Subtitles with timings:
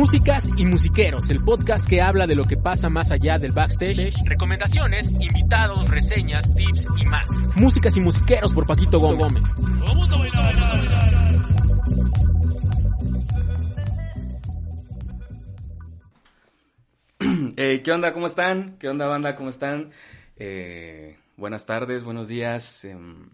[0.00, 4.14] Músicas y Musiqueros, el podcast que habla de lo que pasa más allá del backstage,
[4.24, 7.30] recomendaciones, invitados, reseñas, tips y más.
[7.54, 9.42] Músicas y Musiqueros por Paquito Gómez.
[17.56, 18.14] Eh, ¿Qué onda?
[18.14, 18.78] ¿Cómo están?
[18.78, 19.36] ¿Qué onda, banda?
[19.36, 19.90] ¿Cómo están?
[20.36, 22.86] Eh, buenas tardes, buenos días.
[22.86, 23.28] Em,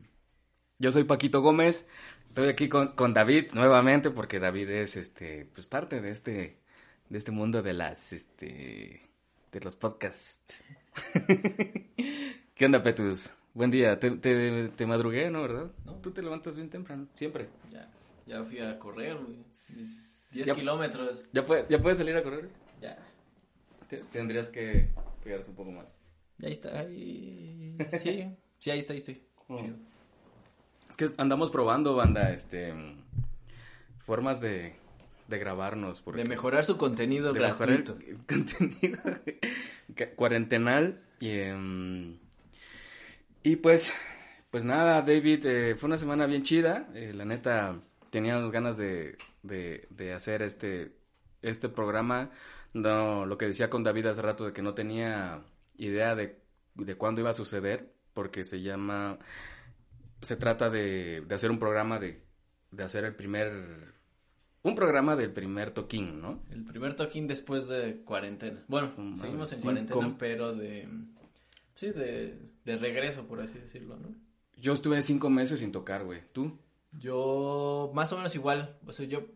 [0.80, 1.88] yo soy Paquito Gómez.
[2.36, 6.58] Estoy aquí con, con, David nuevamente porque David es este pues parte de este
[7.08, 9.08] de este mundo de las este
[9.50, 10.54] de los podcasts.
[12.54, 13.30] ¿Qué onda, Petus?
[13.54, 13.98] Buen día.
[13.98, 15.40] Te, te, te madrugué, ¿no?
[15.40, 15.70] ¿Verdad?
[15.86, 15.94] No.
[15.94, 17.48] Tú te levantas bien temprano, siempre.
[17.72, 17.90] Ya,
[18.26, 19.38] ya fui a correr, güey.
[20.32, 21.30] 10 kilómetros.
[21.32, 22.50] ¿Ya, puede, ¿Ya puedes salir a correr?
[22.82, 22.98] Ya.
[23.88, 24.90] Te, tendrías que
[25.24, 25.90] pegarte un poco más.
[26.36, 27.78] Ya está, ahí.
[27.92, 28.26] Sí,
[28.58, 29.22] sí, ahí está, ahí estoy.
[29.48, 29.56] Oh.
[29.56, 29.95] Chido.
[30.98, 32.72] Es que andamos probando, banda, este,
[33.98, 34.76] formas de,
[35.28, 36.00] de grabarnos.
[36.00, 39.00] Porque, De mejorar su contenido de mejorar el contenido
[40.16, 41.02] cuarentenal.
[41.20, 42.18] Y, em,
[43.42, 43.92] y pues,
[44.50, 46.88] pues nada, David, eh, fue una semana bien chida.
[46.94, 47.78] eh, la neta,
[48.10, 50.92] teníamos ganas de, de, de hacer este,
[51.42, 52.30] este programa.
[52.72, 55.42] No, lo que decía con David hace rato de que no tenía
[55.76, 56.38] idea de,
[56.74, 59.18] de cuándo iba a suceder, porque se llama,
[60.22, 62.22] se trata de, de hacer un programa de,
[62.70, 63.94] de hacer el primer,
[64.62, 66.42] un programa del primer toquín, ¿no?
[66.50, 68.64] El primer toquín después de cuarentena.
[68.68, 70.88] Bueno, seguimos en cinco- cuarentena, pero de.
[71.74, 74.14] Sí, de, de regreso, por así decirlo, ¿no?
[74.56, 76.20] Yo estuve cinco meses sin tocar, güey.
[76.32, 76.58] ¿Tú?
[76.92, 78.78] Yo, más o menos igual.
[78.86, 79.26] O sea, yo,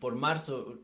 [0.00, 0.80] por marzo.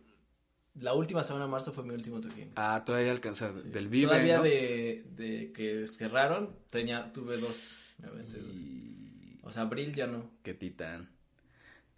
[0.76, 2.52] La última semana de marzo fue mi último toquín.
[2.54, 4.44] Ah, todavía alcanzas del Vive, Todavía ¿no?
[4.44, 7.76] de, de que cerraron, tenía, tuve dos.
[7.98, 8.54] me aventé dos.
[9.50, 9.52] Y...
[9.52, 10.30] O sea, abril ya no.
[10.42, 11.08] Qué titán.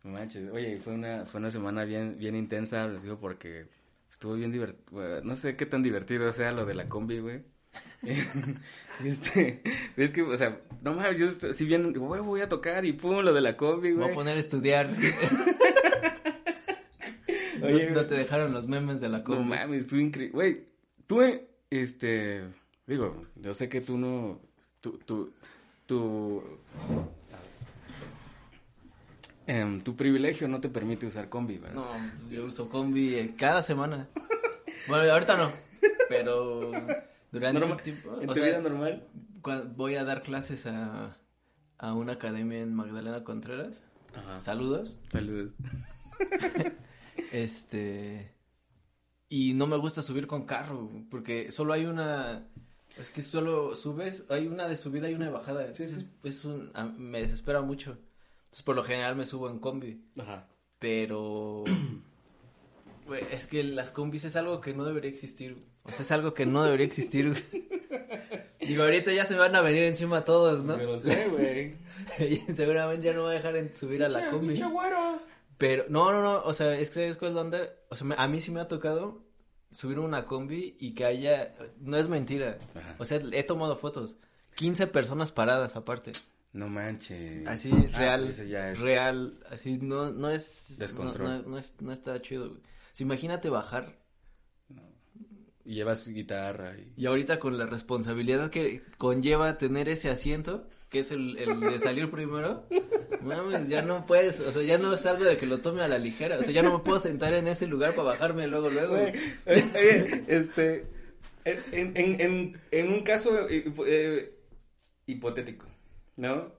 [0.02, 0.50] No manches.
[0.50, 3.66] Oye, fue una, fue una semana bien, bien intensa, les digo, porque
[4.10, 5.22] estuvo bien divertido.
[5.22, 7.42] No sé qué tan divertido sea lo de la combi, güey.
[9.04, 9.62] este,
[9.96, 12.92] es que, o sea, no mames, yo estoy- si bien, güey, voy a tocar y
[12.92, 14.10] pum, lo de la combi, Me voy güey.
[14.12, 14.90] a poner a estudiar.
[17.62, 19.44] Oye, no, no te dejaron los memes de la No combi.
[19.50, 20.34] mames, estuvo increíble.
[20.34, 20.66] Güey,
[21.06, 21.20] tú,
[21.70, 22.42] este,
[22.86, 24.40] digo, yo sé que tú no,
[24.80, 25.32] tú, tú,
[25.86, 26.42] tú,
[29.60, 31.74] em, tu privilegio no te permite usar combi, ¿verdad?
[31.74, 34.08] No, yo uso combi eh, cada semana.
[34.88, 35.50] Bueno, ahorita no,
[36.08, 36.70] pero
[37.30, 38.20] durante Normal- un tiempo.
[38.20, 39.06] ¿En tu sea, vida normal?
[39.76, 41.16] voy a dar clases a,
[41.78, 43.80] a una academia en Magdalena Contreras.
[44.14, 44.38] Ajá.
[44.40, 44.98] Saludos.
[45.10, 45.52] Saludos.
[47.32, 48.34] Este.
[49.28, 52.46] Y no me gusta subir con carro, porque solo hay una.
[52.98, 55.74] Es que solo subes, hay una de subida y una de bajada.
[55.74, 55.84] Sí,
[56.22, 57.98] Es un, me desespera mucho.
[58.52, 60.04] Entonces, por lo general me subo en combi.
[60.20, 60.46] Ajá.
[60.78, 61.64] Pero.
[63.06, 65.54] güey, es que las combis es algo que no debería existir.
[65.54, 65.64] güey.
[65.84, 67.28] O sea, es algo que no debería existir.
[67.30, 67.68] güey.
[68.60, 70.78] Digo, ahorita ya se van a venir encima todos, ¿no?
[70.78, 71.76] Yo lo sé, güey.
[72.54, 74.60] Seguramente ya no voy a dejar en subir a la combi.
[74.60, 75.18] Güero.
[75.58, 77.70] Pero, no, no, no, o sea, es que ¿sabes cuál es la onda?
[77.88, 79.22] O sea, me- a mí sí me ha tocado
[79.70, 82.96] subir una combi y que haya, no es mentira, Ajá.
[82.98, 84.16] o sea, he tomado fotos,
[84.56, 86.12] 15 personas paradas aparte,
[86.52, 87.46] No manches.
[87.46, 91.28] así, Ah, real, pues eso ya es- real, así, no, no es, Descontrol.
[91.28, 92.60] No, no, no es, no está chido, güey.
[92.92, 93.98] Sea, imagínate bajar
[95.64, 96.92] Y llevas guitarra y...
[96.96, 101.78] y ahorita con la responsabilidad que conlleva tener ese asiento, que es el, el de
[101.78, 102.66] salir primero,
[103.22, 105.88] mames, ya no puedes, o sea, ya no es algo de que lo tome a
[105.88, 108.68] la ligera, o sea, ya no me puedo sentar en ese lugar para bajarme luego,
[108.70, 108.94] luego.
[108.96, 109.12] Güey,
[109.46, 110.86] oye, oye, este,
[111.44, 114.34] en, en, en, en un caso eh, eh,
[115.06, 115.66] hipotético,
[116.16, 116.52] ¿no?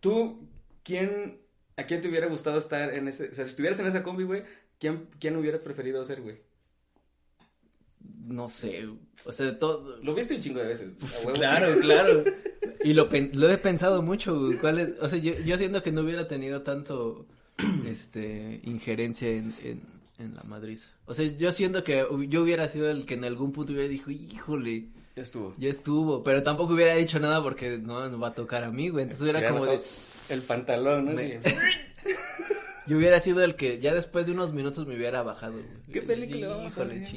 [0.00, 0.48] ¿Tú,
[0.82, 1.40] quién,
[1.76, 4.24] a quién te hubiera gustado estar en ese, o sea, si estuvieras en esa combi,
[4.24, 4.44] güey,
[4.78, 6.40] ¿quién, quién hubieras preferido ser, güey?
[8.00, 8.86] No sé,
[9.24, 9.96] o sea, todo...
[10.02, 10.94] Lo viste un chingo de veces.
[11.24, 11.32] huevo.
[11.34, 12.24] Claro, claro.
[12.84, 14.94] Y lo, pen- lo he pensado mucho, güey, ¿cuál es?
[15.00, 17.26] O sea, yo, yo siento que no hubiera tenido tanto,
[17.86, 19.82] este, injerencia en, en,
[20.18, 20.90] en la madriza.
[21.06, 24.10] O sea, yo siento que yo hubiera sido el que en algún punto hubiera dicho,
[24.10, 25.52] híjole, Ya estuvo.
[25.58, 28.88] ya estuvo, pero tampoco hubiera dicho nada porque no, no va a tocar a mí,
[28.88, 29.02] güey.
[29.02, 29.80] Entonces hubiera como de,
[30.28, 31.12] El pantalón, ¿no?
[31.12, 31.40] Me-
[32.86, 35.64] yo hubiera sido el que ya después de unos minutos me hubiera bajado, güey.
[35.92, 37.02] ¿Qué película Sí, vamos a ver?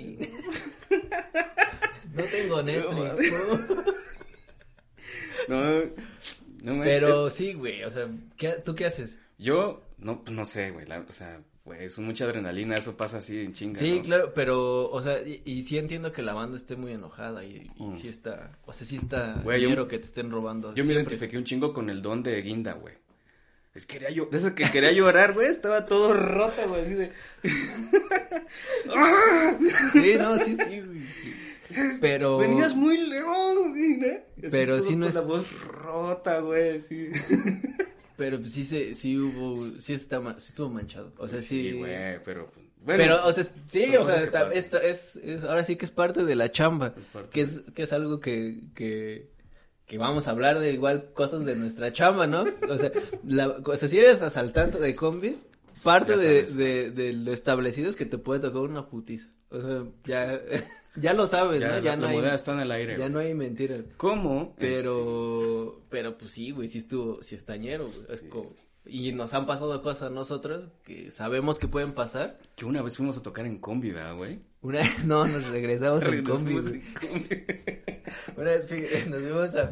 [2.13, 3.83] No tengo Netflix, ¿no?
[5.47, 5.79] No,
[6.63, 6.99] no manches.
[6.99, 8.07] Pero sí, güey, o sea,
[8.37, 9.17] ¿qué- ¿tú qué haces?
[9.37, 13.17] Yo, no, pues no sé, güey, la- o sea, güey, es mucha adrenalina, eso pasa
[13.19, 14.01] así en chinga, Sí, ¿no?
[14.03, 17.69] claro, pero, o sea, y, y sí entiendo que la banda esté muy enojada y,
[17.75, 17.95] y Mm.
[17.95, 20.69] sí está, o sea, sí está Güey, yo- dinero que te estén robando.
[20.69, 20.95] Yo me siempre.
[21.03, 22.95] identifiqué un chingo con el don de Guinda, güey.
[23.73, 26.93] Es que quería yo, de esas que quería llorar, güey, estaba todo roto, güey, así
[26.95, 27.11] de...
[29.93, 31.01] Sí, no, sí, sí, güey.
[32.01, 32.37] Pero...
[32.39, 34.03] Venías muy león, güey.
[34.03, 37.09] Así Pero sí no con es- la voz rota, güey, sí.
[38.21, 41.11] Pero pues, sí se, sí hubo, sí está, sí estuvo manchado.
[41.17, 41.71] O sea, sí.
[41.71, 42.51] güey, pero...
[42.51, 46.23] pues, Bueno, pero, o sea, sí, o sea, es, es, ahora sí que es parte
[46.23, 46.93] de la chamba.
[46.95, 49.31] Es parte Que es, que es algo que, que,
[49.87, 52.45] que vamos a hablar de igual cosas de nuestra chamba, ¿no?
[52.69, 52.91] O sea,
[53.25, 55.47] la, o sea si eres asaltante de combis,
[55.83, 59.29] parte de, de, de lo establecido es que te puede tocar una putiza.
[59.49, 60.41] O sea, ya,
[60.95, 61.73] ya lo sabes, ya, ¿no?
[61.75, 63.09] la, Ya no la hay, moneda está en el aire, ya güey.
[63.11, 63.81] no hay mentiras.
[63.97, 64.55] ¿Cómo?
[64.57, 68.05] Pero, pero pues sí, güey, sí estuvo, sí estañero, güey.
[68.09, 68.27] Es Sí.
[68.29, 68.53] como,
[68.85, 72.37] y nos han pasado cosas a nosotros que sabemos que pueden pasar.
[72.41, 74.39] Este, que una vez fuimos a tocar en combi, ¿verdad, güey?
[74.61, 76.83] Una no, nos regresamos en combi, en.
[78.37, 79.71] Una vez nos fuimos a,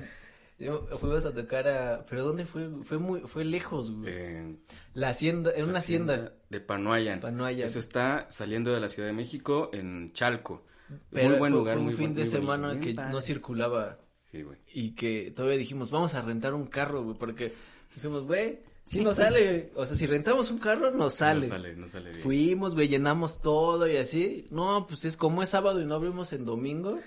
[1.00, 2.70] fuimos a tocar a, pero ¿dónde fue?
[2.84, 4.12] Fue muy, fue lejos, güey.
[4.14, 4.56] Eh,
[4.94, 6.34] La hacienda, en una hacienda.
[6.50, 7.20] De Panoayan.
[7.22, 7.66] Panoayan.
[7.68, 10.66] Eso está saliendo de la Ciudad de México en Chalco.
[11.12, 13.02] Pero muy buen lugar, fue un muy fin buen- de muy bonito, semana bien que
[13.12, 14.00] no circulaba
[14.32, 14.58] Sí, güey.
[14.74, 17.54] y que todavía dijimos, vamos a rentar un carro, güey, porque
[17.96, 21.42] dijimos, güey, si nos sale, o sea, si rentamos un carro, nos sale.
[21.42, 22.22] No sale, no sale bien.
[22.24, 24.46] Fuimos, güey, llenamos todo y así.
[24.50, 26.98] No, pues es como es sábado y no abrimos en domingo.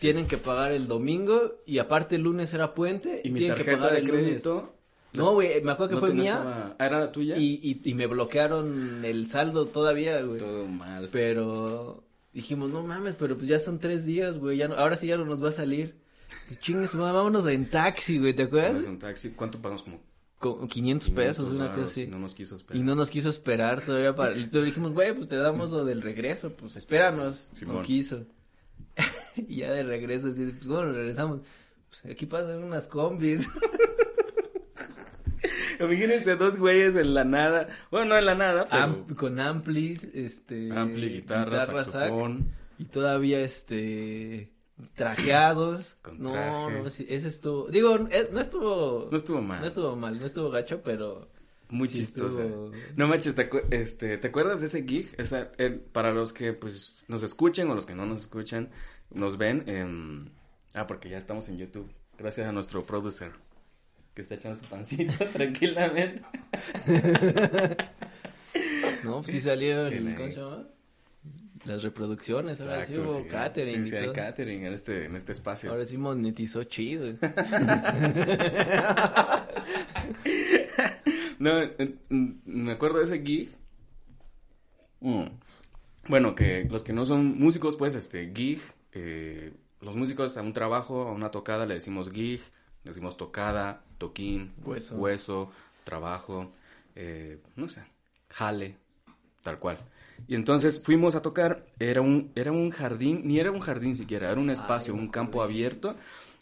[0.00, 3.64] Tienen que pagar el domingo y aparte el lunes era puente Y mi tienen que
[3.64, 4.24] tarjeta pagar de el lunes.
[4.24, 4.72] crédito.
[5.12, 7.36] No, güey, me acuerdo que no fue mía estaba- Ah, ¿Era la tuya?
[7.38, 10.38] y, y, y me bloquearon el saldo todavía, güey.
[10.38, 11.08] Todo mal.
[11.10, 12.04] Pero
[12.34, 15.16] dijimos, no mames, pero pues ya son tres días, güey, ya no, ahora sí ya
[15.16, 15.94] no nos va a salir.
[16.48, 18.84] Pues chingues, vámonos en taxi, güey, ¿te acuerdas?
[18.84, 19.30] Un taxi.
[19.30, 19.84] ¿Cuánto pagamos?
[19.84, 20.00] Como
[20.38, 22.06] Con 500 pesos, 500 una cosa así.
[22.08, 22.80] No nos quiso esperar.
[22.82, 24.36] Y no nos quiso esperar todavía para...
[24.36, 27.50] Y le dijimos, güey, pues te damos lo del regreso, pues espéranos.
[27.54, 27.76] Simón.
[27.76, 28.26] No quiso.
[29.48, 31.40] y ya de regreso, así, pues bueno, regresamos.
[31.88, 33.48] Pues aquí pasan unas combis.
[35.80, 37.68] Imagínense dos güeyes en la nada.
[37.90, 38.82] Bueno, no en la nada, pero...
[38.82, 40.72] Am- con amplis, este...
[40.72, 42.50] Ampli, guitarra, sax, saxofón.
[42.78, 44.52] y todavía, este...
[44.94, 45.96] Trajeados.
[46.02, 46.82] Con no, traje.
[46.82, 47.68] no, sí, ese estuvo...
[47.68, 49.08] Digo, eh, no estuvo...
[49.10, 49.60] No estuvo mal.
[49.60, 51.28] No estuvo mal, no estuvo gacho, pero...
[51.68, 52.44] Muy sí chistosa.
[52.44, 55.08] estuvo- No manches, ¿te, acu- este, ¿te acuerdas de ese gig?
[55.20, 58.70] O sea, el- para los que pues nos escuchen o los que no nos escuchan,
[59.10, 60.30] nos ven en...
[60.74, 61.90] Ah, porque ya estamos en YouTube.
[62.18, 63.32] Gracias a nuestro producer.
[64.14, 66.22] Que está echando su pancito tranquilamente.
[69.04, 69.92] No, pues sí salieron.
[70.14, 70.66] ¿cómo se llama?
[71.64, 73.28] Las reproducciones, ahora sí hubo sí.
[73.28, 74.14] catering Sí, sí, y hay todo.
[74.14, 75.70] catering en este, en este espacio.
[75.70, 77.06] Ahora sí monetizó chido.
[81.38, 81.52] No,
[82.08, 83.50] me acuerdo de ese gig.
[85.00, 85.24] Mm.
[86.08, 88.58] Bueno, que los que no son músicos, pues, este, gig,
[88.98, 89.52] eh,
[89.82, 92.40] los músicos a un trabajo, a una tocada, le decimos gig,
[92.82, 94.94] le decimos tocada, toquín, Hueso.
[94.96, 95.50] hueso
[95.84, 96.50] trabajo,
[96.94, 97.82] eh, no sé,
[98.30, 98.76] jale,
[99.42, 99.78] tal cual.
[100.26, 104.30] Y entonces fuimos a tocar, era un, era un jardín, ni era un jardín siquiera,
[104.32, 105.94] era un espacio, me un campo abierto.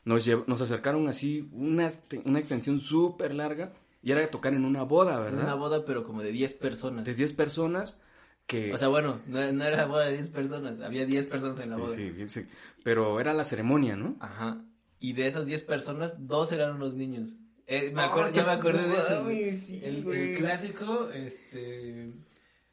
[0.04, 1.90] Nos, llev- nos acercaron así una,
[2.24, 3.72] una extensión súper larga
[4.02, 5.42] y era tocar en una boda, ¿verdad?
[5.44, 7.04] Una boda, pero como de 10 personas.
[7.04, 8.00] de 10 personas
[8.46, 8.72] que...
[8.72, 11.76] O sea, bueno, no, no era boda de 10 personas, había 10 personas en la
[11.76, 11.94] sí, boda.
[11.96, 12.46] sí, sí, sí.
[12.82, 14.16] pero era la ceremonia, ¿no?
[14.20, 14.62] Ajá.
[15.00, 17.30] Y de esas 10 personas, dos eran unos niños.
[17.66, 19.58] Eh, me acuerdo, ya me acordé de eso.
[19.58, 22.12] sí, el, clásico, este...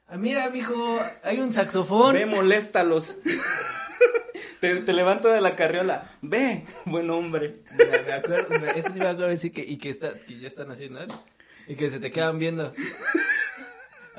[0.07, 2.13] Ah, mira, mijo, hay un saxofón.
[2.13, 3.15] Ve, moléstalos.
[4.59, 6.09] te, te levanto de la carriola.
[6.21, 7.63] Ve, buen hombre.
[7.77, 10.47] Me, me acuerdo, me- eso sí me acuerdo, sí, que, y que, está, que ya
[10.47, 11.23] están haciendo, ¿no?
[11.67, 12.73] Y que se te quedan viendo.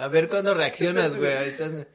[0.02, 1.32] A ver cuándo reaccionas, güey.
[1.32, 1.86] Ahí estás-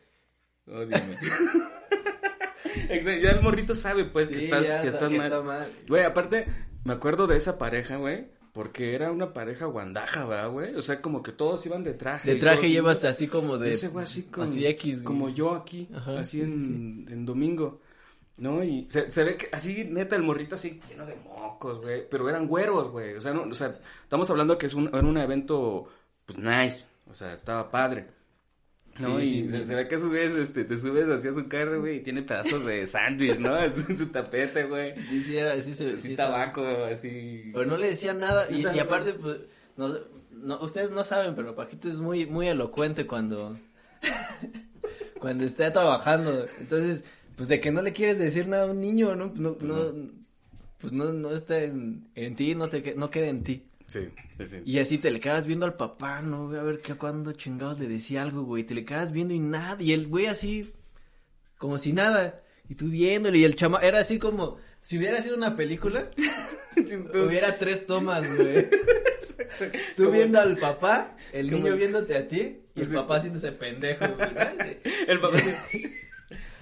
[0.70, 0.84] Oh,
[3.22, 5.28] ya el morrito sabe, pues, que estás, ya que estás que mal.
[5.28, 5.68] está mal.
[5.88, 6.46] Güey, aparte,
[6.84, 10.76] me acuerdo de esa pareja, güey, porque era una pareja guandaja, ¿verdad, güey?
[10.76, 12.34] O sea, como que todos iban de traje.
[12.34, 13.72] De traje llevas así como de...
[13.72, 15.06] Ese güey así con, Así X, güey.
[15.06, 17.82] como yo aquí, Ajá, así sí, en, sí, en domingo,
[18.38, 18.64] ¿no?
[18.64, 22.28] Y se, se ve que así, neta, el morrito así lleno de mocos, güey, pero
[22.30, 25.18] eran güeros, güey, o sea, no, o sea, estamos hablando que es un, era un
[25.18, 25.88] evento,
[26.26, 28.08] pues, nice, o sea, estaba padre.
[29.00, 29.20] ¿No?
[29.20, 32.00] Sí, y sí, se, ve que güeyes, este, te subes hacia su carro, güey, y
[32.00, 33.56] tiene pedazos de sándwich, ¿no?
[33.64, 34.96] En su, su tapete, güey.
[35.04, 37.52] Sí, sí, era, sí, se, Así sí estaba- tabaco, así.
[37.54, 38.50] Pero no le decían nada.
[38.50, 39.38] Y, y aparte, pues,
[39.76, 39.96] no,
[40.32, 43.56] no, ustedes no saben, pero Paquito es muy, muy elocuente cuando,
[45.20, 46.48] cuando está trabajando.
[46.60, 49.32] Entonces, pues de que no le quieres decir nada a un niño, ¿no?
[49.36, 49.94] No, no,
[50.80, 53.64] pues no, no está en, en ti, no te, no queda en ti.
[53.88, 54.56] Sí, sí, sí.
[54.66, 56.52] Y así te le quedas viendo al papá, ¿no?
[56.58, 58.64] A ver qué cuando chingados le decía algo, güey.
[58.64, 59.82] Te le quedas viendo y nada.
[59.82, 60.74] Y el güey así,
[61.58, 62.44] como si nada.
[62.70, 63.38] Y tú viéndole.
[63.38, 66.12] Y el chama, era así como, si hubiera sido una película,
[67.14, 68.68] hubiera tres tomas, güey.
[69.96, 74.80] Tú viendo al papá, el niño viéndote a ti y el papá haciéndose pendejo, güey.
[75.08, 75.38] El papá.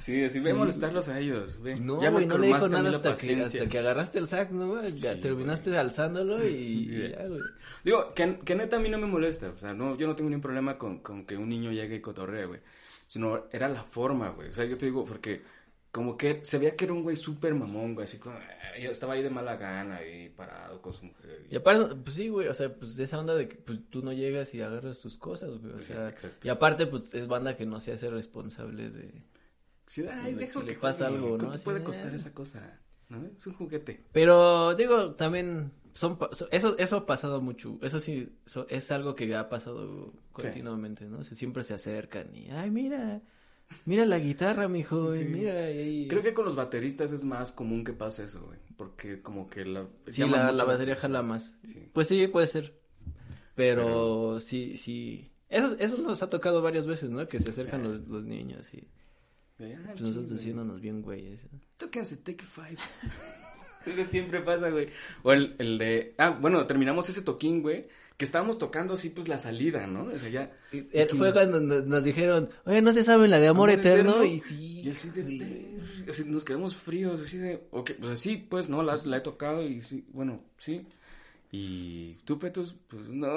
[0.05, 1.77] Sí, así ve a molestarlos a ellos, ve.
[1.79, 4.27] No, Ya me güey, no le dijo nada la hasta que, hasta que agarraste el
[4.27, 4.75] sac, ¿no?
[4.75, 4.95] güey?
[4.95, 7.09] Ya Sí, terminaste alzándolo y, y Sí.
[7.09, 7.41] ya, güey.
[7.83, 10.29] Digo, que, que neta a mí no me molesta, o sea, no, yo no tengo
[10.29, 12.59] ningún problema con, con que un niño llegue y cotorree, güey,
[13.07, 15.41] sino era la forma, güey, o sea, yo te digo, porque
[15.91, 18.91] como que se veía que era un güey súper mamón, güey, así como, eh, yo
[18.91, 21.47] estaba ahí de mala gana y parado con su mujer.
[21.49, 24.13] Y aparte, pues sí, güey, o sea, pues esa onda de que pues, tú no
[24.13, 26.47] llegas y agarras tus cosas, güey, o sea, Exacto.
[26.47, 29.09] y aparte, pues es banda que no se hace responsable de...
[29.87, 31.43] Sí, ay, si que le pasa juegue, algo, ¿no?
[31.45, 32.79] ¿Cuánto puede de, costar esa cosa?
[33.09, 33.23] ¿No?
[33.37, 34.03] Es un juguete.
[34.11, 36.17] Pero, digo, también son,
[36.51, 38.29] eso, eso ha pasado mucho, eso sí,
[38.69, 41.23] es algo que ha pasado continuamente, ¿no?
[41.23, 43.21] Siempre se acercan y, ay, mira,
[43.85, 45.25] mira la guitarra, mijo, y Sí.
[45.25, 46.07] mira, y.
[46.07, 49.65] Creo que con los bateristas es más común que pase eso, güey, porque como que
[49.65, 49.87] la...
[50.07, 51.53] Sí, la, la batería jala más.
[51.63, 51.89] Sí.
[51.93, 52.73] Pues sí, puede ser.
[53.53, 55.31] Pero, Pero- sí, sí.
[55.47, 57.27] Eso, eso nos ha tocado varias veces, ¿no?
[57.27, 58.87] Que se acercan los, los niños y
[59.59, 61.43] Ah, pues nosotros haciéndonos bien güeyes.
[61.51, 61.59] ¿no?
[61.77, 62.77] Tóquense Take Five.
[63.85, 64.89] Eso siempre pasa, güey.
[65.23, 66.15] O el, el de.
[66.17, 67.87] Ah, bueno, terminamos ese toquín, güey.
[68.17, 70.05] Que estábamos tocando así, pues la salida, ¿no?
[70.05, 70.51] O sea, ya.
[70.71, 74.23] Eh, Fue cuando nos, nos dijeron, oye, no se sabe la de amor, Amor eterno,
[74.23, 74.25] Eterno.
[74.25, 74.81] y sí.
[74.81, 75.81] Y así de.
[76.25, 77.67] nos quedamos fríos, así de.
[77.71, 80.87] Ok, pues así, pues no, la, la he tocado y sí, bueno, sí.
[81.51, 83.27] Y tú, Petus, pues no.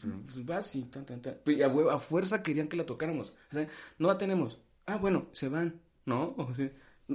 [0.00, 1.36] Pero, Pues vas y tan, tan, tan.
[1.46, 3.30] Y a, a fuerza querían que la tocáramos.
[3.50, 3.68] O sea,
[3.98, 4.58] no la tenemos.
[4.86, 6.34] Ah, bueno, se van, ¿no?
[6.38, 6.70] O sea,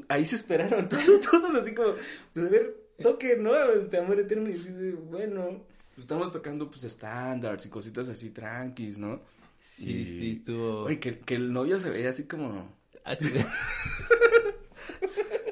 [0.07, 1.95] ahí se esperaron todos, todos así como,
[2.33, 3.53] pues a ver, toque, ¿no?
[3.71, 4.49] Este amor eterno.
[4.49, 5.63] Y de, bueno.
[5.95, 9.21] Pues estamos tocando, pues, estándares y cositas así tranquis, ¿no?
[9.61, 10.83] Sí, Y- sí, estuvo.
[10.83, 12.77] Oye, que, que el novio se veía así como.
[13.03, 13.45] Así de...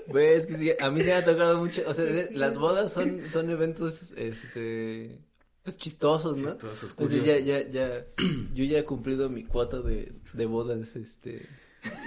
[0.07, 2.57] Güey, es que sí, a mí se me ha tocado mucho, o sea, de- las
[2.57, 5.19] bodas son, son eventos, este,
[5.63, 6.49] pues chistosos, ¿no?
[6.51, 7.45] Chistosos, sea, ya, curiosos.
[7.45, 8.05] ya, ya,
[8.53, 11.45] yo ya he cumplido mi cuota de, de bodas, este.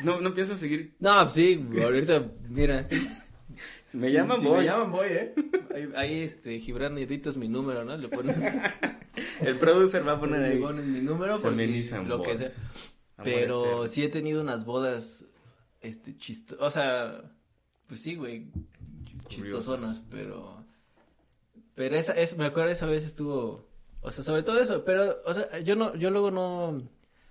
[0.05, 0.95] No, no pienso seguir.
[0.99, 2.89] No, sí, ahorita, mira.
[3.93, 4.59] Me llaman si voy.
[4.59, 5.35] Me llaman voy, ¿eh?
[5.75, 7.97] Ahí, ahí, este, Gibran, editas mi número, ¿no?
[7.97, 8.43] Le pones,
[9.41, 10.59] El producer va a poner le ahí.
[10.59, 12.51] pones mi número por si, lo que sea.
[13.23, 15.27] Pero sí he tenido unas bodas,
[15.81, 17.23] este, chisto, o sea,
[17.87, 18.51] pues sí, güey,
[19.29, 20.65] chistosonas, pero,
[21.75, 23.69] pero esa, es, me acuerdo esa vez estuvo,
[24.01, 26.83] o sea, sobre todo eso, pero, o sea, yo no, yo luego no,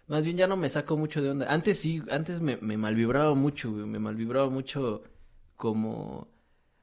[0.09, 1.51] más bien ya no me saco mucho de onda.
[1.51, 5.03] Antes sí, antes me, me malvibraba mucho, güey, me malvibraba mucho
[5.55, 6.29] como...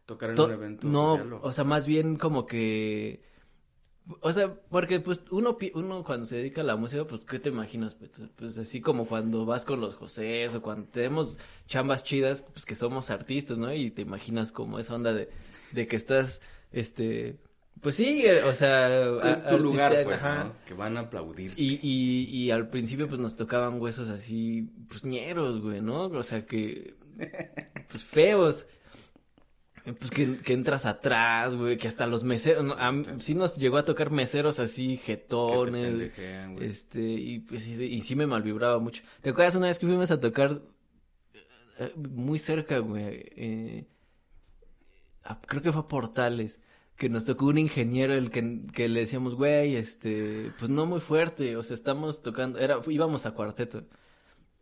[0.06, 0.88] Tocar en To- un evento.
[0.88, 3.22] no, o- sea, más bien como que...
[4.20, 7.48] O sea, porque pues uno, uno cuando se dedica a la música, pues, ¿qué te
[7.48, 7.96] imaginas?
[7.96, 12.64] Pues, pues así como cuando vas con los José o cuando tenemos chambas chidas, pues
[12.64, 13.72] que somos artistas, ¿no?
[13.74, 15.28] Y te imaginas como esa onda de,
[15.72, 16.40] de que estás,
[16.70, 17.40] este,
[17.80, 18.88] pues sí, eh, o sea...
[19.48, 20.44] Tu- tu lugar, pues, ajá.
[20.44, 20.52] ¿no?
[20.66, 21.52] Que van a aplaudir.
[21.56, 26.04] Y, y, y al principio pues nos tocaban huesos así, pues ñeros, güey, ¿no?
[26.06, 26.94] O sea que,
[27.88, 28.66] pues feos.
[30.00, 33.76] Pues que, que entras atrás, güey, que hasta los meseros, no, a sí nos llegó
[33.76, 36.10] a tocar meseros así, jetones,
[36.60, 39.04] este, y pues sí, y sí me malvibraba mucho.
[39.20, 40.60] ¿Te acuerdas una vez que fuimos a tocar
[41.78, 43.04] eh, muy cerca, güey?
[43.36, 43.86] Eh,
[45.22, 46.58] a- creo que fue a Portales,
[46.96, 51.00] que nos tocó un ingeniero el que, que le decíamos, güey, este, pues no muy
[51.00, 53.84] fuerte, o sea, estamos tocando, era, íbamos a cuarteto,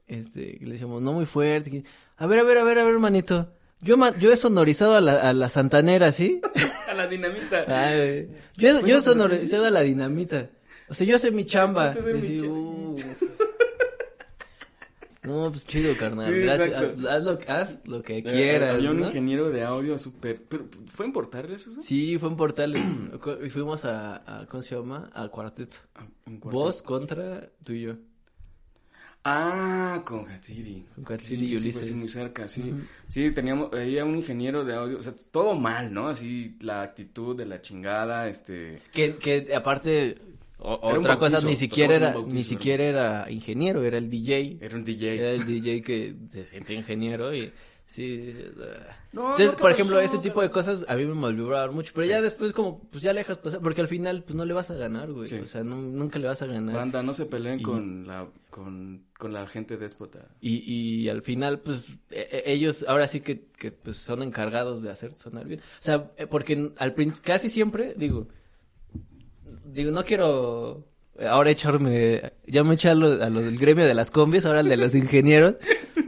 [0.07, 1.85] este, le decíamos, no muy fuerte,
[2.17, 5.29] a ver, a ver, a ver, a ver, manito, yo, yo he sonorizado a la,
[5.29, 6.41] a la santanera, ¿sí?
[6.89, 7.65] A la dinamita.
[7.67, 10.51] Ay, yo, yo he sonorizado a la dinamita,
[10.89, 11.93] o sea, yo sé mi chamba.
[11.93, 12.97] Yo sé mi uh.
[15.25, 16.33] No, pues chido, carnal.
[16.33, 16.75] Sí, Gracias.
[16.75, 18.75] Haz, haz lo, haz lo que Eh, quieras.
[18.77, 19.07] Había un ¿no?
[19.07, 20.43] ingeniero de audio súper.
[20.49, 21.81] Pero, ¿Fue en Portales eso?
[21.81, 22.83] Sí, fue en Portales.
[23.45, 25.11] y fuimos a, a, ¿cómo se llama?
[25.15, 25.77] A Cuarteto.
[25.95, 26.61] Ah, en Cuartel.
[26.61, 27.95] Vos contra tú y yo.
[29.27, 30.85] Ah, con Hatsiri.
[31.03, 31.87] Con Hatsiri sí, y sí, pues, Ulises.
[31.87, 32.61] sí, muy cerca, sí.
[32.71, 32.81] Ujú.
[33.09, 36.09] Sí, teníamos, había un ingeniero de audio, o sea, todo mal, ¿no?
[36.09, 38.83] Así, la actitud de la chingada, este...
[38.93, 40.19] Que, que aparte,
[40.65, 44.59] o- otra cosa, ni siquiera era, bautizo, ni siquiera era ingeniero, era el DJ.
[44.61, 45.19] Era un DJ.
[45.19, 47.53] Era el DJ que se siente ingeniero y
[47.87, 48.35] sí.
[49.13, 51.75] No, Entonces, no, ¿qué por ejemplo, pasó, ese tipo de cosas a mí me malvibraban
[51.75, 54.45] mucho, pero ya después como, pues ya le dejas pasar, porque al final, pues no
[54.45, 55.37] le vas a ganar, güey, Sí.
[55.37, 56.75] o sea, nu- nunca le vas a ganar.
[56.75, 60.27] Banda, no se peleen Y- con la, con, con la gente déspota.
[60.41, 64.83] Y, y al final, pues, e- e- ellos ahora sí que, que, pues, son encargados
[64.83, 65.61] de hacer sonar bien.
[65.61, 68.27] O sea, eh, porque al casi siempre, digo,
[69.65, 70.87] digo, no quiero
[71.29, 74.61] ahora echarme, ya me eché a lo, a lo del gremio de las combis, ahora
[74.61, 75.55] el de los ingenieros,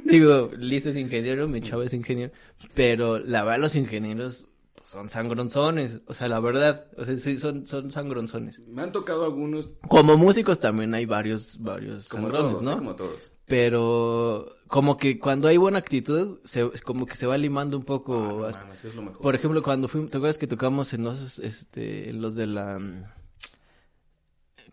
[0.07, 2.33] Digo, Liz es ingeniero, mi chavo es ingeniero,
[2.75, 4.47] pero la verdad los ingenieros
[4.83, 8.61] son sangronzones, o sea, la verdad, o sea, sí, son, son sangronzones.
[8.69, 12.73] Me han tocado algunos, Como músicos también hay varios, varios como sangrones, todos, ¿no?
[12.73, 12.77] ¿eh?
[12.77, 13.33] Como todos.
[13.47, 18.45] Pero como que cuando hay buena actitud, se, como que se va limando un poco.
[18.45, 19.21] Ah, no mames, es lo mejor.
[19.21, 22.79] Por ejemplo, cuando fuimos, ¿te acuerdas que tocamos en los, este, en los de la,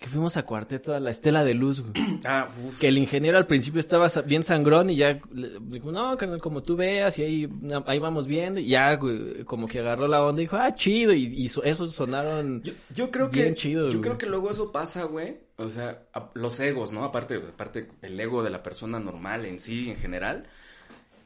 [0.03, 1.93] que fuimos a cuarteto a la Estela de Luz, güey?
[2.25, 2.77] Ah, uf.
[2.77, 6.62] que el ingeniero al principio estaba bien sangrón y ya le dijo, no, carnal, como
[6.62, 7.50] tú veas, y ahí,
[7.86, 11.13] ahí vamos viendo, y ya, güey, como que agarró la onda y dijo, ah, chido,
[11.13, 14.01] y, y so- esos sonaron, Yo, yo creo que Bien chido, yo güey.
[14.01, 15.38] creo que luego eso pasa, güey.
[15.55, 17.05] O sea, a- los egos, ¿no?
[17.05, 20.48] Aparte, aparte el ego de la persona normal en sí, en general.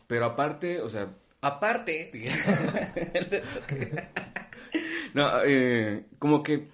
[0.05, 1.07] Pero aparte, o sea,
[1.41, 2.11] aparte.
[5.13, 6.67] no, eh, como que,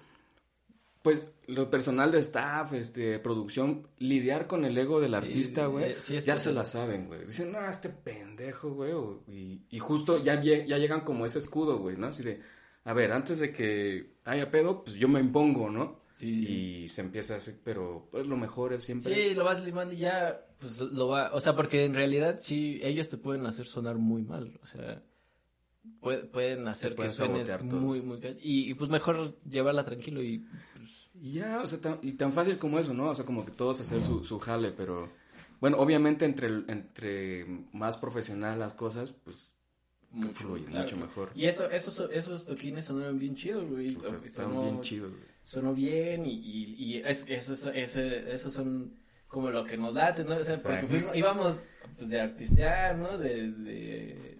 [1.02, 5.96] pues, lo personal de staff, este, producción, lidiar con el ego del artista, güey, eh,
[5.98, 7.24] sí es ya se la saben, güey.
[7.26, 8.92] Dicen, no, este pendejo, güey.
[9.28, 12.06] Y, y justo ya, lle- ya llegan como ese escudo, güey, ¿no?
[12.08, 12.40] Así de,
[12.84, 16.00] a ver, antes de que haya pedo, pues yo me impongo, ¿no?
[16.16, 16.28] Sí.
[16.84, 19.12] Y se empieza así, pero pues lo mejor es siempre...
[19.14, 22.78] Sí, lo vas limando y ya, pues lo va, o sea, porque en realidad sí,
[22.82, 25.02] ellos te pueden hacer sonar muy mal, o sea,
[26.00, 30.38] pue- pueden hacer que suenes muy, muy, y, y, pues mejor llevarla tranquilo y,
[30.76, 33.10] pues, Y ya, o sea, tan, y tan fácil como eso, ¿no?
[33.10, 35.08] O sea, como que todos hacer su, su jale, pero...
[35.60, 39.48] Bueno, obviamente entre, entre más profesional las cosas, pues
[40.10, 40.82] mucho, fluye claro.
[40.84, 41.30] mucho mejor.
[41.34, 43.96] Y eso, esos, esos toquines sonaron bien chidos, güey.
[43.96, 45.24] O sea, sonó- bien chidos, güey.
[45.44, 48.92] Sonó bien y, y, y es, esos, esos son
[49.28, 50.36] como lo que nos late, ¿no?
[50.36, 51.62] O sea, porque fuimos- íbamos
[51.96, 53.16] pues de artistear, ¿no?
[53.16, 54.38] De, de,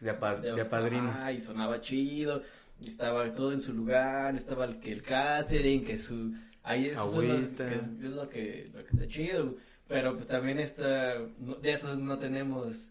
[0.00, 1.16] De, apa- de, de apadrinos.
[1.18, 2.42] Ah, y sonaba chido,
[2.88, 6.34] estaba todo en su lugar, estaba el, que el catering, que su...
[6.62, 9.56] Ahí es, eso es lo, que es, es lo que, lo que está chido,
[9.88, 12.90] pero pues también está, no- de esos no tenemos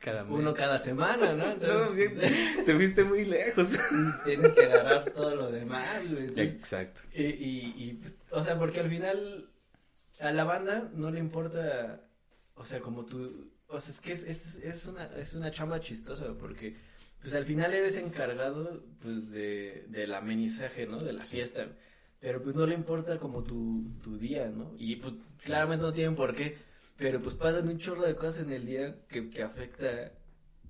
[0.00, 1.44] Cada uno cada semana, ¿no?
[1.44, 2.14] No, Entonces, bien,
[2.66, 3.72] te fuiste muy lejos.
[4.24, 5.86] tienes que agarrar todo lo demás.
[6.02, 7.00] Entonces, Exacto.
[7.12, 9.50] y, y, y, pues, o sea, porque al final
[10.20, 12.00] a la banda no le importa,
[12.54, 15.80] o sea, como tú, o sea, es que es, es, es una, es una chamba
[15.80, 16.76] chistosa, porque,
[17.20, 21.02] pues al final eres encargado, pues, de, del amenizaje, ¿no?
[21.02, 21.66] De la fiesta,
[22.20, 24.74] pero pues no le importa como tu, tu día, ¿no?
[24.78, 26.56] Y pues claramente no tienen por qué,
[26.96, 30.12] pero pues pasan un chorro de cosas en el día que, que afecta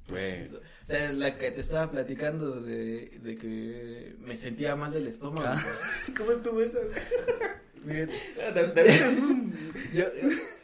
[0.09, 0.49] Güey.
[0.55, 5.47] o sea, la que te estaba platicando de, de que me sentía mal del estómago.
[5.47, 5.65] Ah.
[6.17, 6.79] ¿Cómo estuvo eso?
[7.87, 8.13] Fíjate,
[8.53, 9.73] También es un...
[9.95, 10.05] yo,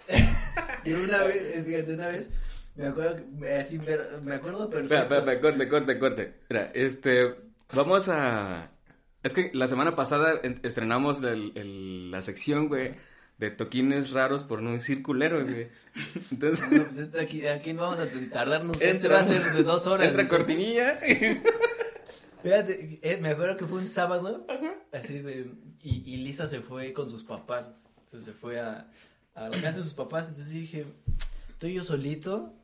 [0.84, 2.30] yo una vez, fíjate, una vez,
[2.76, 3.22] me acuerdo,
[3.58, 4.94] así, pero- me acuerdo perfecto.
[4.94, 6.34] Espera, espera, corte, corte, corte.
[6.50, 7.34] Mira, este,
[7.74, 8.70] vamos a...
[9.22, 12.94] Es que la semana pasada en- estrenamos el- el- la sección, güey,
[13.38, 15.68] de toquines raros por no decir culeros, güey.
[16.30, 19.86] Entonces, No, pues este aquí, aquí vamos a tardarnos, este va a ser de dos
[19.86, 20.06] horas.
[20.08, 21.00] entra cortinilla.
[22.42, 24.46] Fíjate, eh, me acuerdo que fue un sábado,
[24.92, 25.50] así de,
[25.82, 27.66] y, y Lisa se fue con sus papás,
[28.04, 28.88] entonces se fue a,
[29.34, 30.86] a la casa de sus papás, entonces dije,
[31.48, 32.54] estoy yo solito,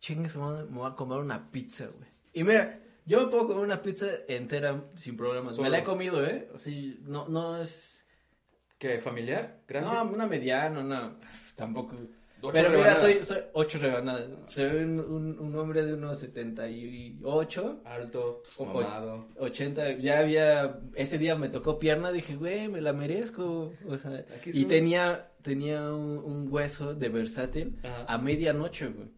[0.00, 2.08] chingues, me voy a- me voy a comer una pizza, güey.
[2.32, 6.24] Y mira, yo me puedo comer una pizza entera sin problemas, me la he comido,
[6.26, 6.48] ¿eh?
[6.54, 8.06] O sea, no, no es,
[8.78, 9.60] ¿Qué, familiar?
[9.82, 11.16] no, una mediana, no,
[11.54, 11.96] tampoco.
[12.42, 13.18] Ocho Pero mira, soy,
[13.52, 19.28] ocho rebanadas, soy un, un, un hombre de unos 78, Alto, mamado.
[19.38, 24.24] 80, ya había, ese día me tocó pierna, dije, güey, me la merezco, o sea,
[24.36, 28.06] Aquí y tenía, tenía un, un hueso de versátil Ajá.
[28.08, 29.08] a medianoche, güey.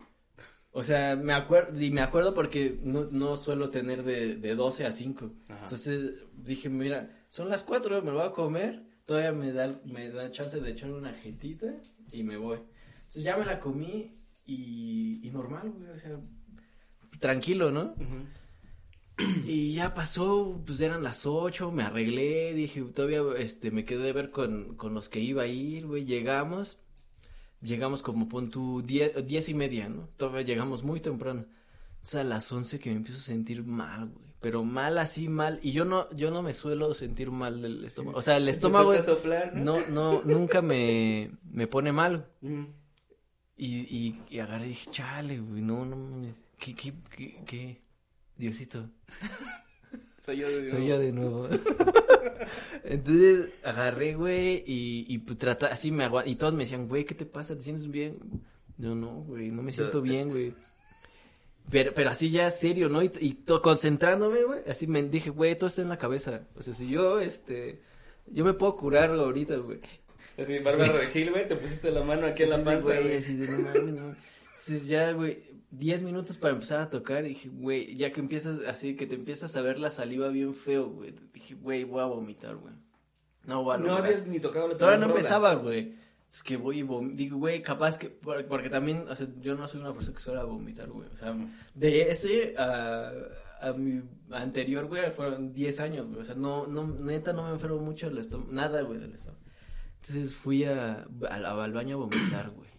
[0.74, 4.86] O sea, me acuerdo, y me acuerdo porque no, no suelo tener de, de 12
[4.86, 5.30] a 5.
[5.48, 5.62] Ajá.
[5.64, 10.08] Entonces dije, mira, son las 4, me lo voy a comer, todavía me da, me
[10.08, 11.74] da chance de echar una jetita
[12.10, 12.58] y me voy.
[12.96, 14.12] Entonces ya me la comí
[14.46, 16.18] y, y normal, güey, o sea,
[17.18, 17.94] tranquilo, ¿no?
[19.44, 24.12] Y ya pasó, pues eran las ocho, me arreglé, dije, todavía, este, me quedé de
[24.12, 26.78] ver con, con los que iba a ir, güey, llegamos,
[27.62, 30.08] llegamos como pon tu diez, diez y media, ¿no?
[30.16, 31.46] Todavía llegamos muy temprano.
[31.94, 35.60] Entonces a las once que me empiezo a sentir mal, güey, pero mal así, mal,
[35.62, 38.92] y yo no, yo no me suelo sentir mal del estómago, o sea, el estómago
[38.92, 39.08] es,
[39.54, 42.66] no, no, nunca me, me pone mal, y,
[43.56, 47.82] y, y agarré y dije, chale, güey, no, no mames, ¿qué, qué, qué, qué?
[48.36, 48.90] Diosito,
[50.18, 51.48] Soy yo de soy yo de nuevo.
[52.84, 56.30] Entonces agarré, güey, y, y pues trata, así me aguanté.
[56.30, 57.54] Y todos me decían, güey, ¿qué te pasa?
[57.56, 58.14] ¿Te sientes bien?
[58.78, 60.52] Yo no, güey, no me siento bien, güey.
[61.70, 63.02] Pero, pero así ya serio, ¿no?
[63.02, 66.42] Y, y to- concentrándome, güey, así me dije, güey, todo está en la cabeza.
[66.56, 67.80] O sea, si yo, este,
[68.26, 69.78] yo me puedo curar ahorita, güey.
[70.36, 73.20] Así, Bárbara de Gil, güey, te pusiste la mano aquí en Así la panza, güey,
[73.22, 74.16] de, no mames, no.
[74.46, 75.38] Entonces ya, güey,
[75.72, 77.24] 10 minutos para empezar a tocar.
[77.24, 80.54] Y dije, güey, ya que empiezas así, que te empiezas a ver la saliva bien
[80.54, 81.14] feo, güey.
[81.34, 82.74] Dije, güey, voy a vomitar, güey.
[83.44, 85.16] No voy a No habías ni tocado la Todavía no rola.
[85.18, 85.96] empezaba, güey.
[86.30, 89.54] Es que voy y vom- digo, güey, capaz que, por- porque también, o sea, yo
[89.54, 91.08] no soy una persona que suele vomitar, güey.
[91.12, 91.36] O sea,
[91.74, 93.10] de ese a,
[93.60, 96.20] a mi anterior, güey, fueron 10 años, güey.
[96.20, 99.42] O sea, no, no, neta, no me enfermo mucho el estómago, nada, güey, del estómago.
[100.00, 102.70] Entonces fui a, al, al baño a vomitar, güey.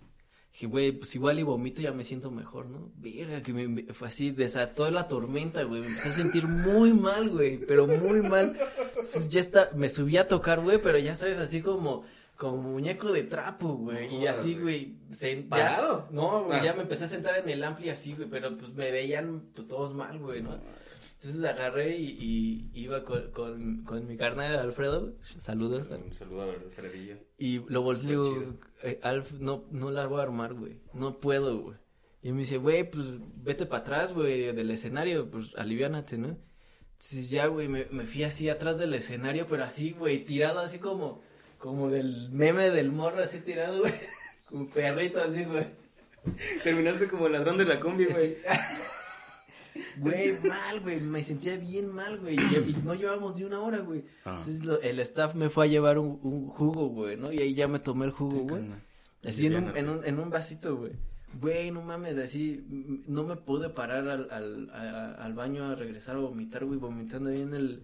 [0.54, 2.92] Dije, güey, pues igual y vomito ya me siento mejor, ¿no?
[2.98, 5.82] Verga, que me, fue así, desató la tormenta, güey.
[5.82, 8.56] Me empecé a sentir muy mal, güey, pero muy mal.
[8.90, 12.04] Entonces ya está, me subí a tocar, güey, pero ya sabes, así como,
[12.38, 14.16] como muñeco de trapo, güey.
[14.16, 14.62] y así, güey.
[14.62, 16.08] güey, se- ya- ¿Parado?
[16.12, 16.64] no, güey, Ah.
[16.64, 19.68] ya me empecé a sentar en el ampli así, güey, pero pues me veían pues
[19.68, 20.60] todos mal, güey, ¿no?
[21.24, 25.88] Entonces agarré y, y iba con, con, con mi carnal Alfredo, saludos.
[25.90, 27.18] Un saludo a Alfredillo.
[27.38, 28.56] Y lo chido.
[28.82, 30.80] "Eh, Alf, no, no la voy a armar, güey.
[30.94, 31.78] No puedo, güey.
[32.22, 36.38] Y me dice, güey, pues vete para atrás, güey, del escenario, pues aliviánate, ¿no?
[36.92, 40.78] Entonces ya, güey, me, me fui así atrás del escenario, pero así, güey, tirado así
[40.80, 41.22] como,
[41.58, 43.94] como del meme del morro, así tirado, güey.
[44.50, 45.66] Como perrito así, güey.
[46.64, 48.38] Terminaste como el ladrón de la combi, güey.
[49.98, 54.04] Güey, mal, güey, me sentía bien mal, güey, y, no llevamos ni una hora, güey.
[54.26, 54.38] Ah.
[54.40, 57.32] Entonces lo- el staff me fue a llevar un, un jugo, güey, ¿no?
[57.32, 58.64] Y ahí ya me tomé el jugo, güey.
[59.26, 60.92] Así en un, en un, en un vasito, güey.
[61.42, 65.76] Güey, no mames, así, mm, no me pude parar al, al, a- al baño a
[65.76, 67.82] regresar a vomitar, güey, vomitando ahí en el...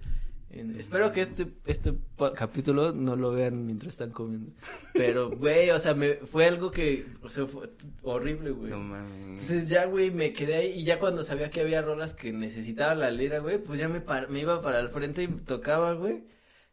[0.52, 1.94] en- Espero que este, este
[2.36, 4.52] capítulo no lo vean mientras están comiendo.
[4.94, 7.70] Pero, güey, o sea, me, fue algo que, o sea, fue
[8.02, 8.72] horrible, güey.
[8.72, 9.12] No mames.
[9.42, 13.00] Entonces ya, güey, me quedé ahí y ya cuando sabía que había rolas que necesitaban
[13.00, 16.24] la lira, güey, pues ya me, par- me iba para el frente y tocaba, güey,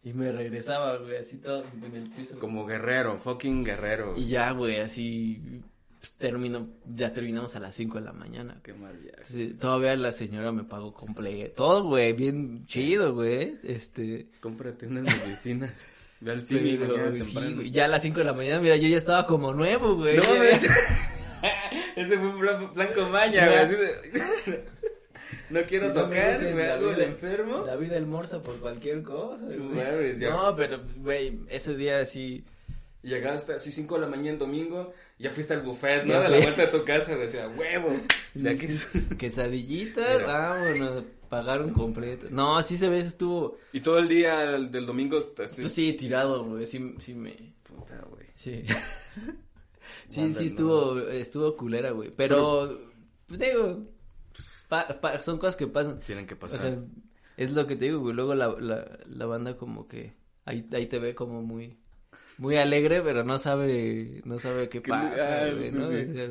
[0.03, 2.39] y me regresaba, güey, así todo en el piso.
[2.39, 4.15] Como guerrero, fucking guerrero.
[4.17, 5.63] Y ya, güey, así
[6.07, 8.61] pues, termino, ya terminamos a las 5 de la mañana.
[8.63, 9.25] Qué mal viaje.
[9.25, 14.27] Sí, todavía la señora me pagó completo, todo, güey, bien chido, güey, este...
[14.41, 15.85] Cómprate unas medicinas.
[16.21, 18.97] Ve al cine pero, sí, ya a las 5 de la mañana, mira, yo ya
[18.97, 20.17] estaba como nuevo, güey.
[20.17, 20.63] No mames.
[21.97, 23.59] Ese fue un plan, plan con maña, güey.
[23.59, 24.65] Así de-
[25.51, 27.59] No quiero Si no me tocar, hago el enfermo.
[27.65, 29.45] David almuerza por cualquier cosa.
[29.45, 30.17] Güey.
[30.21, 32.45] No, pero, güey, ese día sí.
[33.03, 36.21] Y Llegaste así 5 de la mañana en domingo, ya fuiste al buffet, ¿no?
[36.21, 37.91] De la vuelta a tu casa, decía, huevo.
[38.35, 38.69] Ya que...
[39.19, 42.27] Quesadillitas, vámonos, pagaron completo.
[42.31, 45.93] No, sí se ve, estuvo, Y todo el día del del domingo, así, pues sí,
[45.93, 48.27] tirado, güey, sí, sí me, puta, güey.
[48.35, 48.65] sí.
[50.09, 50.41] sí, sí no.
[50.41, 52.79] estuvo, estuvo culera, güey, pero,
[53.27, 53.83] pues digo,
[54.33, 56.01] pues, pa- pa- son cosas que pasan.
[56.01, 56.61] Tienen que O pasar.
[56.61, 56.79] sea,
[57.37, 60.87] es lo que te digo, güey, luego la, la, la banda como que, ahí, ahí
[60.87, 61.79] te ve como muy,
[62.39, 65.89] muy alegre, pero no sabe, no sabe qué pasa, güey, ¿no?
[65.89, 66.07] sí.
[66.11, 66.29] O sea,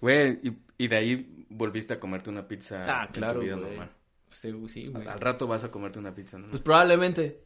[0.00, 0.52] Güey, y,
[0.84, 3.68] y de ahí volviste a comerte una pizza Ah, en claro, tu vida güey.
[3.68, 3.90] normal.
[4.30, 5.02] Sí, sí, güey.
[5.02, 6.48] Al, al rato vas a comerte una pizza, ¿no?
[6.50, 7.40] Pues probablemente.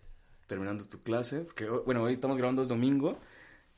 [0.46, 3.18] Terminando tu clase, porque, hoy- bueno, hoy estamos grabando es domingo,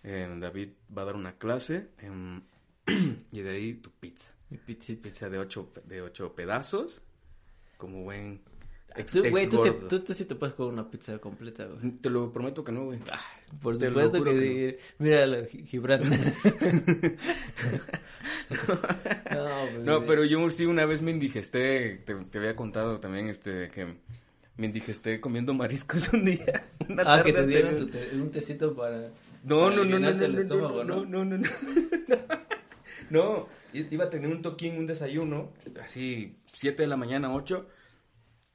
[0.02, 2.42] eh, David va a dar una clase, em,
[3.32, 4.32] y de ahí tu pizza.
[4.50, 5.02] Mi pizzita.
[5.02, 7.02] Pizza de ocho, de ocho pedazos,
[7.76, 8.40] como buen
[9.12, 11.92] Tú, güey, tú, tú, tú sí te puedes comer una pizza completa, güey.
[11.96, 13.00] Te lo prometo que no, güey.
[13.10, 13.20] Ah,
[13.60, 14.76] por Te supuesto que, que sí.
[15.02, 16.02] Míralo, Gi- Gibran.
[18.50, 23.28] no, pues, No, pero yo sí una vez me indigesté, te, te había contado también,
[23.28, 23.86] este, que
[24.56, 26.64] me indigesté comiendo mariscos un día.
[26.88, 29.10] Una Ah, que tarde te dieron tu te- un tecito para...
[29.42, 31.48] No, para no, no, no, no, el no, estómago, no, no, no, no,
[33.10, 35.52] no, i- iba a tener un toquín, un desayuno,
[35.84, 37.66] así, 7 de la mañana, 8,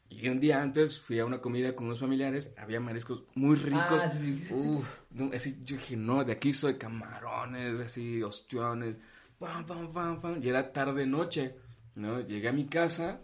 [0.09, 4.01] y un día antes fui a una comida con unos familiares, había mariscos muy ricos,
[4.03, 4.43] Ah, sí.
[4.51, 8.95] uf, no, así, yo dije, no, de aquí soy camarones, así, ostiones,
[9.37, 11.55] pam, pam, pam, pam, y era tarde, noche,
[11.95, 12.19] ¿no?
[12.21, 13.21] Llegué a mi casa,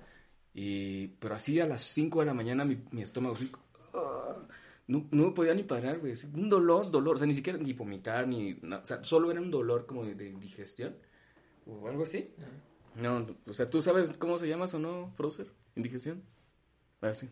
[0.54, 3.52] y, pero así a las 5 de la mañana mi, mi estómago así,
[4.88, 6.13] no, no me podía ni parar, güey.
[6.34, 7.15] Un dolor, dolor.
[7.15, 8.54] O sea, ni siquiera ni vomitar, ni.
[8.54, 10.95] o sea, solo era un dolor como de, de indigestión.
[11.65, 12.30] O algo así.
[12.95, 15.48] No, o sea, ¿tú sabes cómo se llama eso, no, Prócer?
[15.76, 16.21] ¿Indigestión?
[17.01, 17.29] Ah, sí.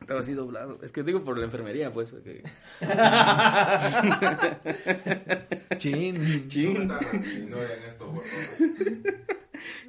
[0.00, 0.78] Estaba así doblado.
[0.82, 2.10] Es que digo por la enfermería, pues.
[2.10, 2.42] porque-
[5.76, 6.46] Chin.
[6.46, 6.88] Chin.
[6.88, 9.26] No hagan esto, por favor.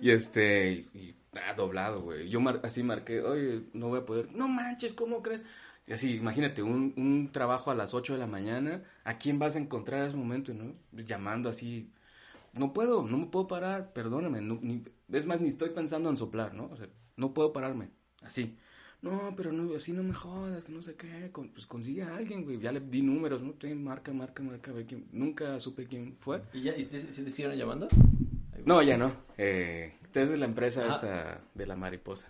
[0.01, 0.87] Y este.
[0.93, 2.29] Y, ah, doblado, güey.
[2.29, 4.31] Yo mar- así marqué, oye, no voy a poder.
[4.33, 5.43] No manches, ¿cómo crees?
[5.87, 8.83] Y así, imagínate, un, un trabajo a las 8 de la mañana.
[9.03, 10.73] ¿A quién vas a encontrar a ese momento, no?
[10.91, 11.91] Pues llamando así.
[12.53, 14.41] No puedo, no me puedo parar, perdóname.
[14.41, 16.65] no- ni- es más, ni estoy pensando en soplar, ¿no?
[16.71, 17.89] O sea, no puedo pararme.
[18.21, 18.57] Así.
[19.01, 21.29] No, pero no, así no me jodas, que no sé qué.
[21.31, 22.59] con- pues consigue a alguien, güey.
[22.59, 23.53] Ya le di números, ¿no?
[23.59, 24.71] Sí, marca, marca, marca.
[24.71, 26.41] a ver quién- Nunca supe quién fue.
[26.53, 26.75] ¿Y ya?
[26.77, 27.87] ¿Y te, sí te siguieron llamando?
[28.65, 29.13] No, ya no.
[29.37, 30.89] Eh, es de la empresa Ah.
[30.89, 32.29] esta de la mariposa.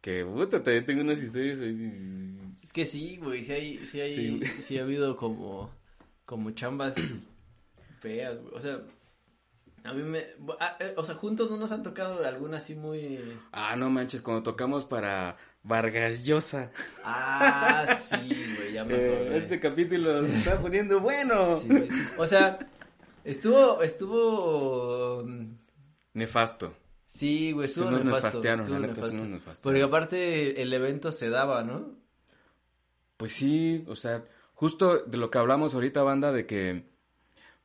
[0.00, 2.36] Que, puta, también tengo unas historias ahí.
[2.60, 5.70] Es que sí, güey, sí hay, sí hay, Sí, ha habido como,
[6.26, 6.96] como chambas
[8.00, 8.54] feas, güey.
[8.56, 8.80] O sea,
[9.84, 10.24] a mí me,
[10.58, 13.20] ah, eh, o sea, juntos no nos han tocado alguna así muy...
[13.52, 16.70] Ah, no manches, cuando tocamos para Vargas Llosa.
[17.04, 18.16] Ah, sí,
[18.56, 19.34] güey, ya me acordé.
[19.34, 21.58] Eh, este capítulo se está poniendo bueno.
[21.60, 21.68] Sí.
[22.18, 22.58] O sea,
[23.24, 25.54] estuvo, estuvo, mm,
[26.14, 26.74] Nefasto.
[27.06, 29.18] sí, güey, estuvo nos nefasto, nefastearon, estuvo la neta, sí nefasto.
[29.18, 29.62] nos nefastearon.
[29.62, 31.90] Porque aparte el evento se daba, ¿no?
[33.16, 36.84] Pues sí, o sea, justo de lo que hablamos ahorita, banda, de que,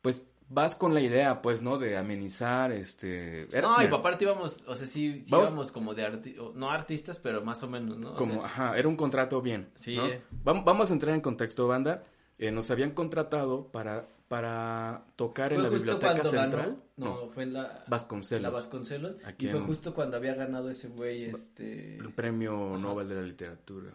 [0.03, 1.77] pues, vas con la idea, pues, ¿no?
[1.77, 3.43] De amenizar, este...
[3.55, 6.69] era- no, y aparte íbamos, o sea, sí, sí Vamos- íbamos como de arti no
[6.71, 8.11] artistas, pero más o menos, ¿no?
[8.11, 9.69] O Como, sea, ajá, era un contrato bien.
[9.75, 10.05] Sí, ¿no?
[10.07, 10.21] eh.
[10.43, 12.03] Vam- Vamos a entrar en contexto, banda.
[12.39, 16.77] Eh, nos habían contratado para, para tocar en la biblioteca central.
[16.97, 18.43] ganó, no, fue en la Vasconcelos.
[18.43, 21.95] la Vasconcelos, Aquí y fue en- justo cuando había ganado ese güey, este...
[21.97, 22.77] El premio Ajá.
[22.77, 23.91] Nobel de la Literatura.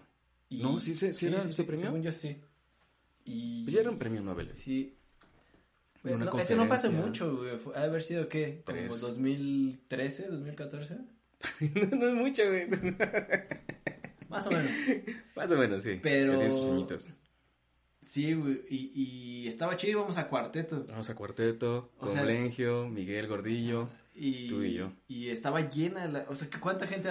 [0.49, 1.87] y- No, sí se- sí era ese premio.
[1.87, 2.37] Según yo sí.
[3.25, 3.62] Y...
[3.62, 4.53] Pues ya era un premio Nobel.
[4.55, 4.97] Sí.
[6.05, 7.51] Una No, ese no fue hace mucho, güey.
[7.77, 8.62] Ha de haber sido, ¿qué?
[8.67, 9.01] Como Tres.
[9.01, 10.97] 2013, 2014.
[11.97, 12.67] no es mucho, güey.
[14.29, 14.71] Más o menos.
[15.37, 16.01] Más o menos, sí.
[16.03, 17.09] Pero- Ya sus añitos.
[18.01, 18.62] Sí, güey.
[18.69, 18.91] Y,
[19.45, 20.85] y estaba chido, íbamos a cuarteto.
[20.88, 24.93] Vamos a cuarteto, O con sea- Lengio, Miguel Gordillo, Y, Tú y yo.
[25.07, 27.09] Y estaba llena, la, o sea, ¿que ¿cuánta gente?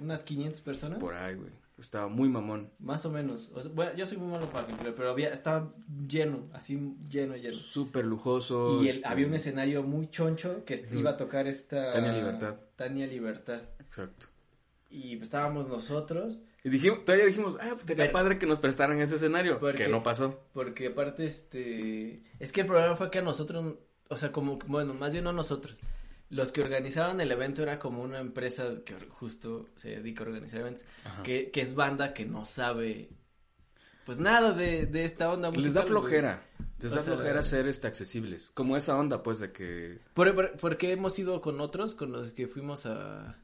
[0.00, 0.98] ¿Unas 500 personas?
[0.98, 1.50] por ahí, güey.
[1.78, 2.70] Estaba muy mamón.
[2.78, 3.50] Más o menos.
[3.54, 5.74] O sea, bueno, yo soy muy malo para calcular, pero había, estaba
[6.06, 7.54] lleno, así lleno, lleno.
[7.54, 8.80] Súper lujoso.
[8.82, 11.90] Y el- este, había un escenario muy choncho que iba a tocar esta...
[11.92, 12.56] Tania Libertad.
[12.76, 13.62] Tania Libertad.
[13.80, 14.28] Exacto.
[14.88, 19.00] Y pues, estábamos nosotros, Y dijimos, todavía dijimos, ah, pues estaría padre que nos prestaran
[19.00, 19.58] ese escenario.
[19.58, 20.40] ¿Por Que no pasó.
[20.52, 22.22] porque aparte, este...
[22.38, 23.74] Es que el problema fue que a nosotros,
[24.08, 25.76] o sea, como, bueno, más bien no nosotros.
[26.34, 30.60] Los que organizaron el evento era como una empresa que justo se dedica a organizar
[30.60, 30.84] eventos,
[31.22, 33.08] que, que es banda que no sabe,
[34.04, 35.64] pues nada de, de esta onda musical.
[35.66, 36.42] Les da flojera.
[36.80, 38.50] Les da flojera ser este, accesibles.
[38.52, 40.00] Como esa onda, pues, de que...
[40.12, 43.38] Por, por- porque hemos ido con otros, con los que fuimos a,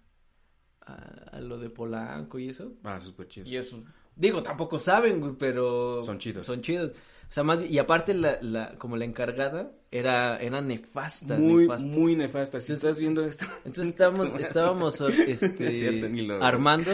[0.81, 0.95] a,
[1.33, 2.73] a lo de Polanco y eso.
[2.83, 3.47] Ah, súper chido.
[3.49, 3.83] Y eso,
[4.21, 6.05] digo, tampoco saben, güey, pero...
[6.05, 6.47] Son chidos.
[6.47, 6.93] Son chidos.
[6.93, 11.89] O sea, más, y aparte la, la, como la encargada era, era nefasta, muy, nefasta.
[11.89, 12.61] muy nefasta.
[12.61, 13.47] Si Entonces- estás viendo esto...
[13.65, 15.33] Entonces estábamos, estábamos, este,
[15.73, 16.91] Es cierto, ni lo- armando,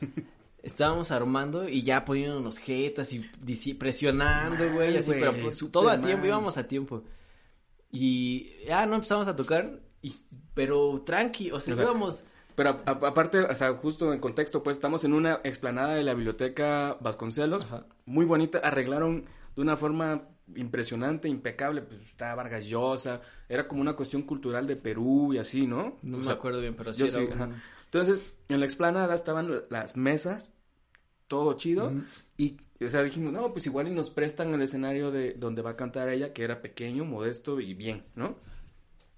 [0.62, 6.00] estábamos armando y ya poniéndonos jetas y presionando, güey, Mal, así, pero pues, todo a
[6.00, 7.02] tiempo, íbamos a tiempo.
[7.90, 10.12] Y ya no empezamos a tocar, y,
[10.54, 14.20] pero tranqui, o sea, O sea, íbamos, Pero a- a- aparte, o sea, justo en
[14.20, 17.86] contexto, pues estamos en una explanada de la biblioteca Vasconcelos, Ajá.
[18.06, 23.94] muy bonita, arreglaron de una forma impresionante, impecable, pues estaba Vargas Llosa, era como una
[23.96, 25.98] cuestión cultural de Perú y así, ¿no?
[26.02, 27.62] no O me sea, acuerdo bien, pero sí yo era sí, un-.
[27.86, 30.56] Entonces, en la explanada estaban las mesas,
[31.28, 31.92] todo chido,
[32.36, 35.70] y, o sea, dijimos, no, pues igual y nos prestan el escenario de donde va
[35.70, 38.38] a cantar ella, que era pequeño, modesto y bien, ¿no?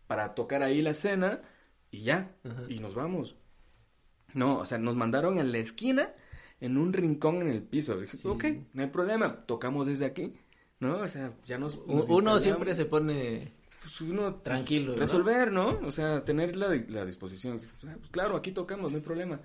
[0.06, 1.42] Para tocar ahí la escena
[1.96, 2.62] y ya, Ajá.
[2.68, 3.36] y nos vamos.
[4.34, 6.12] No, o sea, nos mandaron en la esquina,
[6.60, 7.98] en un rincón en el piso.
[8.00, 8.28] Dije, Sí.
[8.28, 10.34] ok, no hay problema, tocamos desde aquí,
[10.80, 10.98] ¿no?
[11.00, 11.76] O sea, ya nos...
[11.86, 14.32] Uno siempre se pone Pues uno...
[14.32, 14.94] pues, tranquilo.
[14.96, 15.78] Resolver, ¿no?
[15.84, 17.56] O sea, tener la, la disposición.
[17.58, 19.40] Pues, ah, pues, claro, aquí tocamos, no hay problema.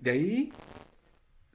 [0.00, 0.52] De ahí,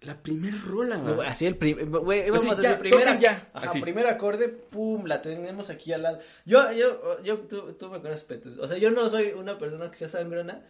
[0.01, 0.97] la primera rola.
[0.97, 3.81] No, Así el primer, güey, íbamos a hacer primera, tocan ya, ajá, así.
[3.81, 6.19] primer acorde, pum, la tenemos aquí al lado.
[6.45, 9.89] Yo, yo, yo, tú, tú me acuerdas, Petus, o sea, yo no soy una persona
[9.91, 10.61] que sea sangrona,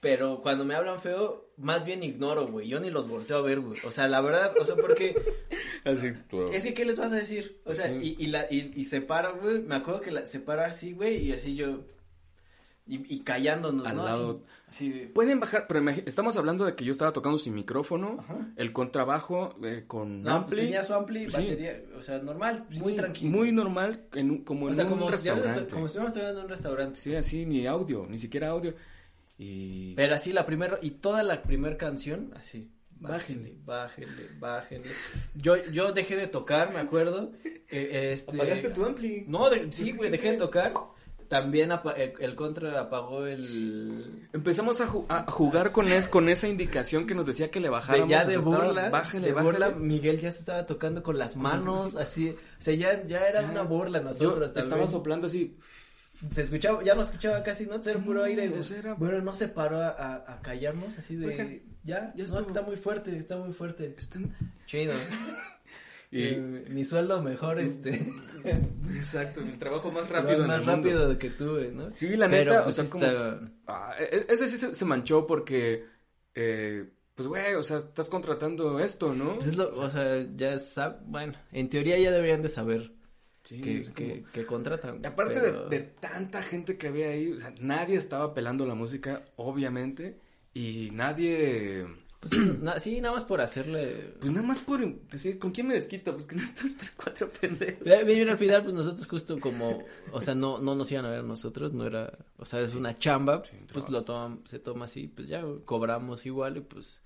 [0.00, 3.60] pero cuando me hablan feo, más bien ignoro, güey, yo ni los volteo a ver,
[3.60, 5.14] güey, o sea, la verdad, o sea, porque,
[5.84, 6.12] Así.
[6.52, 7.60] es que, ¿qué les vas a decir?
[7.64, 8.16] O sea, Sí.
[8.18, 10.92] y, y la, y, y se para, güey, me acuerdo que la, se para así,
[10.92, 11.80] güey, y así yo,
[12.88, 14.04] y, y callándonos, Al ¿no?
[14.04, 14.42] lado.
[14.66, 18.16] Así, así de- Pueden bajar, pero estamos hablando de que yo estaba tocando sin micrófono,
[18.18, 18.48] Ajá.
[18.56, 20.56] el contrabajo eh, con No, pues ampli.
[20.62, 21.36] tenía su ampli, Sí.
[21.36, 23.30] batería, o sea, normal, muy, muy tranquilo.
[23.36, 25.66] Muy normal, en un- como en O sea, un como, restaurante.
[25.72, 27.00] como si estuviéramos trabajando en un restaurante.
[27.00, 28.74] Sí, así, ni audio, ni siquiera audio.
[29.38, 29.94] Y...
[29.94, 32.70] Pero así la primera, y toda la primera canción, así.
[33.00, 33.54] Bájenle.
[33.64, 34.88] Bájenle, bájenle.
[35.36, 37.30] Yo, yo dejé de tocar, me acuerdo.
[37.70, 38.32] eh, este...
[38.34, 39.24] ¿Apagaste tu ampli?
[39.28, 40.72] No, de- sí, güey, dejé de tocar.
[41.28, 41.70] También
[42.20, 44.28] el, contra apagó el...
[44.32, 47.66] Empezamos a, ju- a jugar con, es, con esa indicación que nos decía que le
[47.66, 48.08] de- bajáramos.
[48.08, 49.52] ya o sea, de estaba, burla, bájale, de bájale.
[49.52, 53.42] burla, Miguel ya se estaba tocando con las manos, así, o sea, ya, ya era
[53.42, 53.50] Ya.
[53.50, 54.88] una burla Yo nosotros estaba también.
[54.90, 55.56] soplando así.
[56.30, 57.74] Se escuchaba, ya no escuchaba casi, ¿no?
[57.74, 61.26] Era Sí, puro aire, era- Bueno, no se paró a, a, a callarnos así de,
[61.26, 63.94] Oigan, ya, ya no, es que está muy fuerte, está muy fuerte.
[63.98, 64.34] Están...
[64.66, 64.94] Chido.
[66.10, 68.00] Y, Eh, mi sueldo mejor, este.
[68.96, 70.88] exacto, el trabajo más Rápido, rápido en más el mundo.
[70.90, 71.90] rápido que tuve, ¿no?
[71.90, 73.04] Sí, la Pero, neta, pues, o sea, como...
[73.04, 75.84] está- Ah, e- ese sí se, se manchó porque,
[76.34, 79.34] eh, pues, güey, o sea, estás contratando esto, ¿no?
[79.34, 81.04] Pues es lo, o sea, ya sab...
[81.04, 82.92] bueno, en teoría ya deberían de saber
[83.42, 85.00] Sí, que, como- que, que contratan.
[85.02, 88.64] Y Aparte pero- de, de tanta gente que había ahí, o sea, nadie estaba pelando
[88.66, 90.20] la música, obviamente,
[90.54, 91.84] y nadie,
[92.20, 94.14] Pues, na- sí, nada más por hacerle...
[94.20, 96.12] pues nada más por decir, ¿con quién me desquito?
[96.14, 97.84] Pues que no tres, cuatro pendejos.
[98.06, 101.22] Bien, al final, pues nosotros justo como, o sea, no, no nos iban a ver
[101.22, 105.06] nosotros, no era, o sea, es una chamba, Sí, pues lo toman, se toma así,
[105.06, 107.00] pues ya, cobramos igual y pues,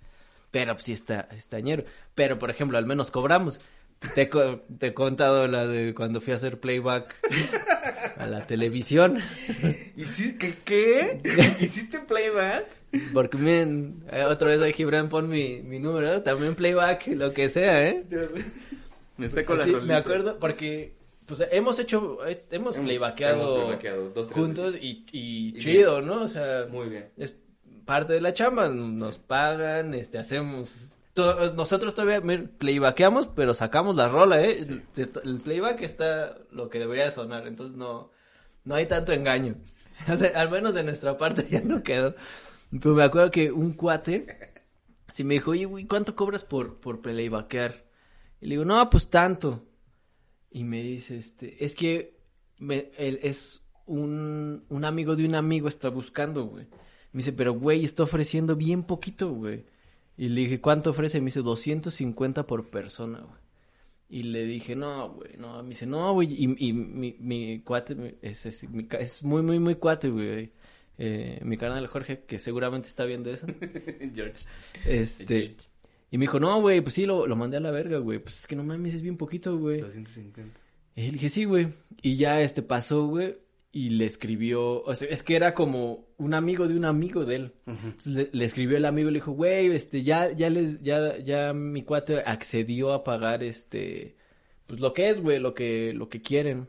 [0.51, 1.85] pero pues sí está, está ñero.
[2.15, 3.61] Pero, por ejemplo, al menos cobramos.
[4.15, 7.15] Te, he co- te he contado la de cuando fui a hacer playback
[8.17, 9.19] a la televisión,
[9.97, 10.57] ¿Qué?
[10.65, 11.21] ¿Qué?
[11.61, 12.67] ¿Hiciste playback?
[13.13, 17.49] Porque miren, eh, otra vez ahí Gibran pon mi, mi número, también playback, lo que
[17.49, 18.05] sea, ¿eh?
[19.17, 20.95] Me seco las Sí, me acuerdo porque
[21.27, 22.99] pues hemos hecho eh, hemos, Hemos-
[24.15, 26.23] dos, tres juntos y, y Y chido, ¿no?
[26.23, 27.09] O sea, Muy bien.
[27.17, 27.35] es
[27.85, 33.97] parte de la chamba, nos pagan, este hacemos to- nosotros todavía mir, playbaqueamos, pero sacamos
[33.97, 34.61] la rola, ¿eh?
[34.61, 34.83] El,
[35.25, 38.11] el playback está lo que debería de sonar, entonces no
[38.65, 39.57] no hay tanto engaño.
[40.13, 42.15] O sea, al menos de nuestra parte ya no quedó.
[42.81, 44.27] Pero me acuerdo que un cuate
[45.13, 47.85] si me dijo, "Oye, güey, ¿cuánto cobras por por playbackear?"
[48.41, 49.65] Y le digo, "No, pues tanto."
[50.51, 52.19] Y me dice, este, es que
[52.59, 56.67] me- él es un, un amigo de un amigo está buscando, güey.
[57.13, 59.65] Me dice, pero güey, está ofreciendo bien poquito, güey.
[60.17, 61.21] Y le dije, ¿cuánto ofrece?
[61.21, 63.41] Me dice, 250 por persona, güey.
[64.11, 65.63] Y le dije, no, güey, no.
[65.63, 66.29] Me dice, no, güey.
[66.33, 70.53] Y, y mi, mi cuate es, es muy, muy, muy cuate, güey.
[70.99, 73.47] Eh, mi canal Jorge, que seguramente está viendo eso.
[74.15, 74.45] George.
[74.85, 75.57] Este.
[76.11, 78.19] Y me dijo, no, güey, pues sí, lo, lo mandé a la verga, güey.
[78.19, 79.81] Pues es que no mames, es bien poquito, güey.
[79.81, 80.61] 250.
[80.95, 81.69] Y le dije, sí, güey.
[82.03, 83.39] Y ya este pasó, güey.
[83.75, 87.37] Y le escribió, o sea, es que era como un amigo de un amigo de
[87.37, 87.55] él.
[87.67, 91.17] Entonces le, le escribió el amigo y le dijo, güey, este, ya, ya les, ya,
[91.17, 94.17] ya mi cuate accedió a pagar este,
[94.67, 96.69] pues lo que es, güey, lo que, lo que quieren.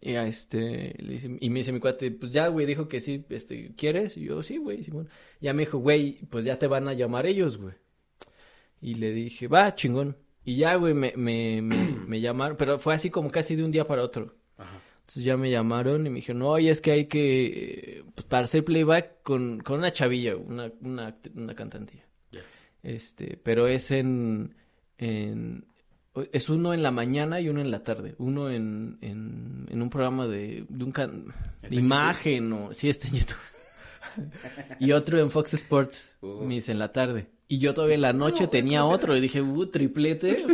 [0.00, 3.00] Y a este, le dice, y me dice mi cuate, pues ya, güey, dijo que
[3.00, 4.16] sí, este, ¿quieres?
[4.16, 5.08] Y yo, sí, güey, Simón.
[5.40, 7.74] Ya me dijo, güey, pues ya te van a llamar ellos, güey.
[8.80, 10.16] Y le dije, va, chingón.
[10.44, 13.70] Y ya, güey, me, me, me, me llamaron, pero fue así como casi de un
[13.70, 14.34] día para otro.
[14.56, 14.80] Ajá.
[15.08, 18.44] Entonces ya me llamaron y me dijeron, no, oye, es que hay que, pues para
[18.44, 22.06] hacer playback con, con una chavilla, una, una, una cantantilla.
[22.82, 24.54] Este, pero es en,
[24.98, 25.64] en,
[26.32, 28.14] es uno en la mañana y uno en la tarde.
[28.18, 31.26] Uno en, en, en un programa de, de un can-
[31.62, 33.36] ¿Está de en imagen o, sí, está en YouTube.
[34.80, 36.44] y otro en Fox Sports, Uh.
[36.44, 37.26] me dice en la tarde.
[37.46, 40.44] Y yo todavía en la noche tenía ¿cómo otro y dije, uh, triplete,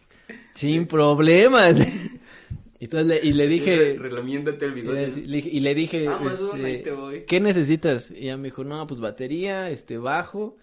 [0.54, 1.78] sin problemas.
[2.80, 5.00] y, entonces le, y le dije, Re- relamiéndate el y bigote.
[5.10, 7.24] le, le dije- y le dije, Amazon, este, ahí te voy.
[7.26, 8.10] ¿qué necesitas?
[8.10, 10.56] Y ella me dijo, no, pues batería, este, bajo,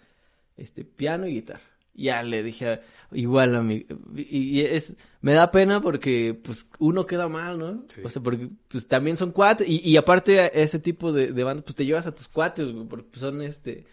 [0.57, 1.61] este, piano y guitarra.
[1.95, 2.79] Y ya le dije,
[3.11, 7.83] igual a mí, y, y es, me da pena porque, pues, uno queda mal, ¿no?
[7.87, 8.01] Sí.
[8.03, 11.63] O sea, porque, pues, también son cuates, y, y aparte ese tipo de, de bandas,
[11.63, 13.85] pues, te llevas a tus cuates, güey, porque pues, son, este,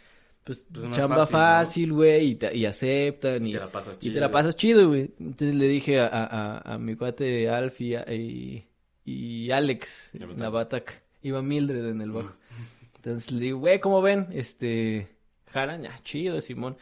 [0.44, 1.94] pues, Pues chamba fácil, ¿no?
[1.96, 4.14] güey, y, te- y aceptan, Y y, te la pasas y chido.
[4.14, 5.10] te la pasas chido, güey.
[5.18, 8.64] Entonces le dije a, a, a, a mi cuate Alf y, y,
[9.04, 10.12] y Alex
[10.52, 10.94] bataca.
[11.22, 12.32] Iba Mildred en el bajo.
[12.96, 14.28] Entonces le digo, güey, ¿cómo ven?
[14.32, 15.08] Este,
[15.50, 16.76] jalan, ya, chido, Simón.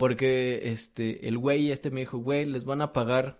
[0.00, 3.38] Porque, este, el güey este me dijo, güey, les van a pagar,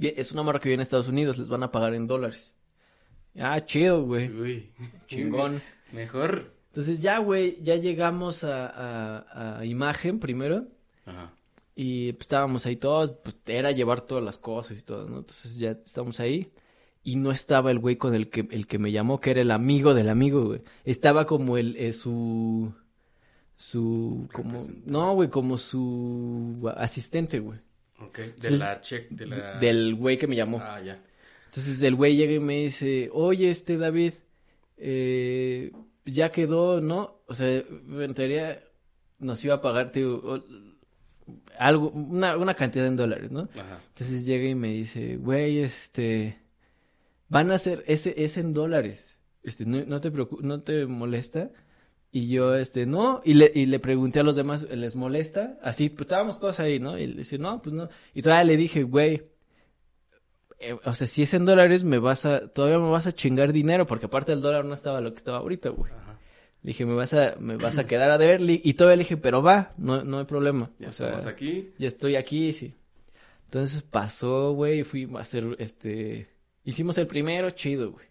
[0.00, 2.54] es una marca que viene a Estados Unidos, les van a pagar en dólares.
[3.36, 4.70] Ah, chido, güey, Uy.
[5.08, 5.60] chingón.
[5.92, 6.54] Mejor.
[6.68, 10.68] Entonces ya, güey, ya llegamos a, a, a imagen primero.
[11.04, 11.32] Ajá.
[11.74, 15.18] Y pues estábamos ahí todos, pues era llevar todas las cosas y todo, ¿no?
[15.18, 16.52] Entonces ya estábamos ahí.
[17.02, 19.50] Y no estaba el güey con el que, el que me llamó, que era el
[19.50, 20.62] amigo del amigo, güey.
[20.84, 22.72] Estaba como el, eh, su,
[23.56, 27.58] su, como, no, güey, como su asistente, güey.
[27.98, 28.18] Ok.
[28.18, 29.58] De Entonces, la check, de la...
[29.58, 30.58] Del güey que me llamó.
[30.62, 31.02] Ah, ya.
[31.46, 34.12] Entonces el güey llega y me dice, oye, este David,
[34.76, 35.72] eh,
[36.04, 37.20] ya quedó, ¿no?
[37.26, 38.62] O sea, en teoría
[39.18, 40.44] nos iba a pagar, tío, o-
[41.58, 43.48] algo, una, una cantidad en dólares, ¿no?
[43.58, 43.80] Ajá.
[43.88, 46.38] Entonces llega y me dice, güey, este,
[47.28, 50.10] van a hacer, ese es en dólares, este, no, no te
[50.42, 51.50] no te molesta.
[52.16, 55.58] Y yo, este, no, y le, y le pregunté a los demás, ¿les molesta?
[55.60, 56.98] Así, pues estábamos todos ahí, ¿no?
[56.98, 57.90] Y le dice, no, pues no.
[58.14, 59.24] Y todavía le dije, güey,
[60.58, 63.52] eh, o sea, si es en dólares, me vas a, todavía me vas a chingar
[63.52, 65.92] dinero, porque aparte el dólar no estaba lo que estaba ahorita, güey.
[65.92, 66.18] Ajá.
[66.62, 69.18] Le dije, me vas a, me vas a quedar a deber, y todavía le dije,
[69.18, 70.70] pero va, no, no hay problema.
[70.78, 71.74] Ya o sea, estamos aquí.
[71.76, 72.72] ya estoy aquí, sí.
[73.44, 76.28] Entonces pasó, güey, y fuimos a hacer, este,
[76.64, 78.06] hicimos el primero, chido, güey.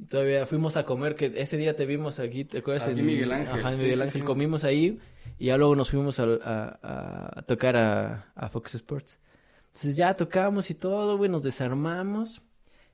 [0.00, 2.88] Y Todavía fuimos a comer, que ese día te vimos aquí, ¿te acuerdas?
[2.88, 4.26] Aquí En- Miguel Ángel, Ajá, en sí, Miguel sí, Ángel, sí.
[4.26, 4.98] comimos ahí,
[5.38, 9.18] y ya luego nos fuimos a, a- a- a tocar a, a Fox Sports.
[9.66, 12.40] Entonces ya tocamos y todo, güey, nos desarmamos,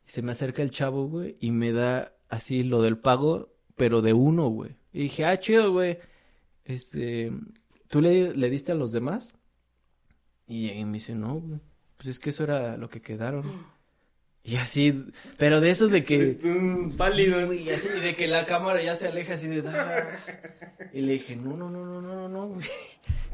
[0.06, 4.02] y se me acerca el chavo, güey, y me da así lo del pago, pero
[4.02, 4.72] de uno, güey.
[4.92, 5.98] Y dije, ah, chido, güey,
[6.64, 7.30] este,
[7.88, 9.32] ¿tú le, le diste a los demás?
[10.48, 11.60] Y, y me dice, no, güey,
[11.96, 13.44] pues es que eso era lo que quedaron.
[14.46, 15.04] Y así,
[15.38, 16.38] pero de eso de que...
[16.96, 17.40] Pálido.
[17.40, 19.68] Sí, güey, así de que la cámara ya se aleja así de...
[19.68, 20.06] "Ah".
[20.92, 22.60] Y le dije, no, no, no, no, no, no, no, güey.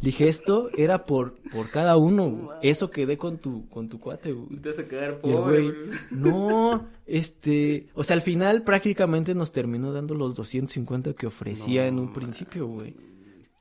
[0.00, 2.58] Le dije, esto era por, por cada uno, güey.
[2.62, 4.58] Eso quedé con tu, con tu cuate, güey.
[4.58, 5.74] Te vas a quedar Y el pobre, güey,
[6.12, 11.98] no, este, o sea, al final prácticamente nos terminó dando los 250 que ofrecía en
[11.98, 12.94] un principio, güey.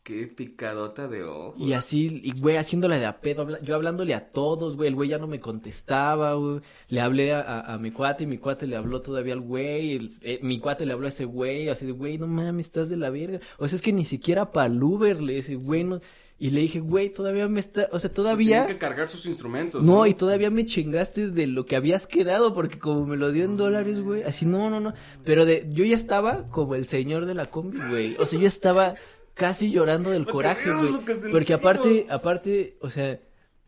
[0.04, 1.54] Qué picadota de ojo.
[1.60, 5.10] Y así, y güey, haciéndole de a pedo, yo hablándole a todos, güey, el güey
[5.10, 6.62] ya no me contestaba, güey.
[6.88, 9.96] Le hablé a, a- a mi cuate y mi cuate le habló todavía al güey,
[9.98, 12.90] el- eh, mi cuate le habló a ese güey, así de, güey, no mames, estás
[12.90, 13.40] de la verga.
[13.60, 16.02] O sea, es que ni siquiera para el Uber le dice, güey, no.
[16.40, 18.66] Y le dije, güey, todavía me está, o sea, todavía...
[18.66, 19.84] Tienen que cargar sus instrumentos.
[19.84, 23.44] No, y todavía me chingaste de lo que habías quedado, porque como me lo dio
[23.46, 24.96] en dólares, güey, así no, no, no.
[25.24, 28.16] Pero de, yo ya estaba como el señor de la combi, güey.
[28.18, 28.96] O sea, yo estaba
[29.34, 31.32] casi llorando del coraje, güey.
[31.32, 33.20] Porque aparte, aparte, o sea,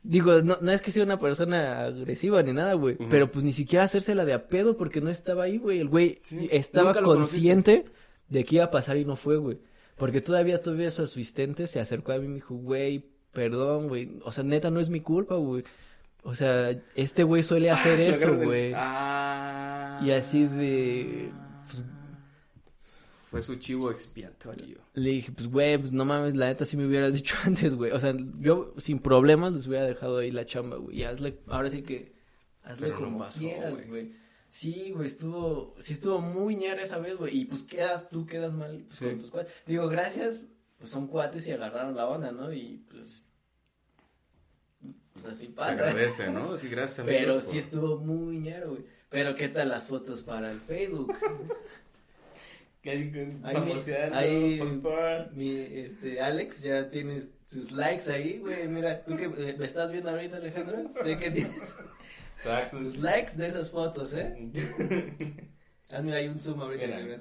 [0.03, 2.97] digo, no, no es que sea una persona agresiva ni nada, güey.
[3.09, 5.79] Pero pues ni siquiera hacérsela de a pedo porque no estaba ahí, güey.
[5.79, 7.85] El güey Sí, estaba consciente
[8.29, 9.59] de que iba a pasar y no fue, güey.
[9.97, 14.19] Porque todavía todavía su asistente se acercó a mí y me dijo, güey, perdón, güey.
[14.23, 15.63] O sea, neta, no es mi culpa, güey.
[16.23, 18.71] O sea, este güey suele hacer Lo eso, güey.
[18.75, 20.01] Ah.
[20.03, 21.31] Y así de...
[21.65, 21.83] pues,
[23.33, 24.77] Fue su chivo expiatorio.
[24.93, 27.91] le dije, pues, güey, pues no mames, la neta sí me hubieras dicho antes, güey.
[27.91, 30.99] O sea, yo sin problemas les hubiera dejado ahí la chamba, güey.
[30.99, 32.13] Y hazle, ahora sí que,
[32.63, 34.11] hazle Pero no como pasó, quieras, güey.
[34.51, 37.35] Sí, güey, estuvo, sí estuvo muy ñera esa vez, güey.
[37.35, 39.05] Y pues quedas, tú quedas mal pues, Sí.
[39.05, 39.51] con tus cuates.
[39.65, 42.53] Digo, gracias, pues son cuates y agarraron la onda, ¿no?
[42.53, 43.23] Y pues,
[45.13, 45.71] pues así Se pasa.
[45.71, 46.55] agradece, ¿no?
[46.59, 48.85] Sí, gracias a Pero sí estuvo muy ñero, güey.
[49.09, 51.11] Pero qué tal las fotos para el Facebook.
[53.65, 53.71] Mi-
[54.13, 54.59] ahí-
[55.33, 58.67] Mi, este, Alex, ya tienes sus likes ahí, güey.
[58.67, 61.75] Mira, tú que eh, me estás viendo ahorita, Alejandro, sé que tienes
[62.37, 62.83] Exacto.
[62.83, 64.35] sus likes de esas fotos, ¿eh?
[65.91, 66.87] Hazme ahí un zoom ahorita.
[66.87, 67.17] Mira.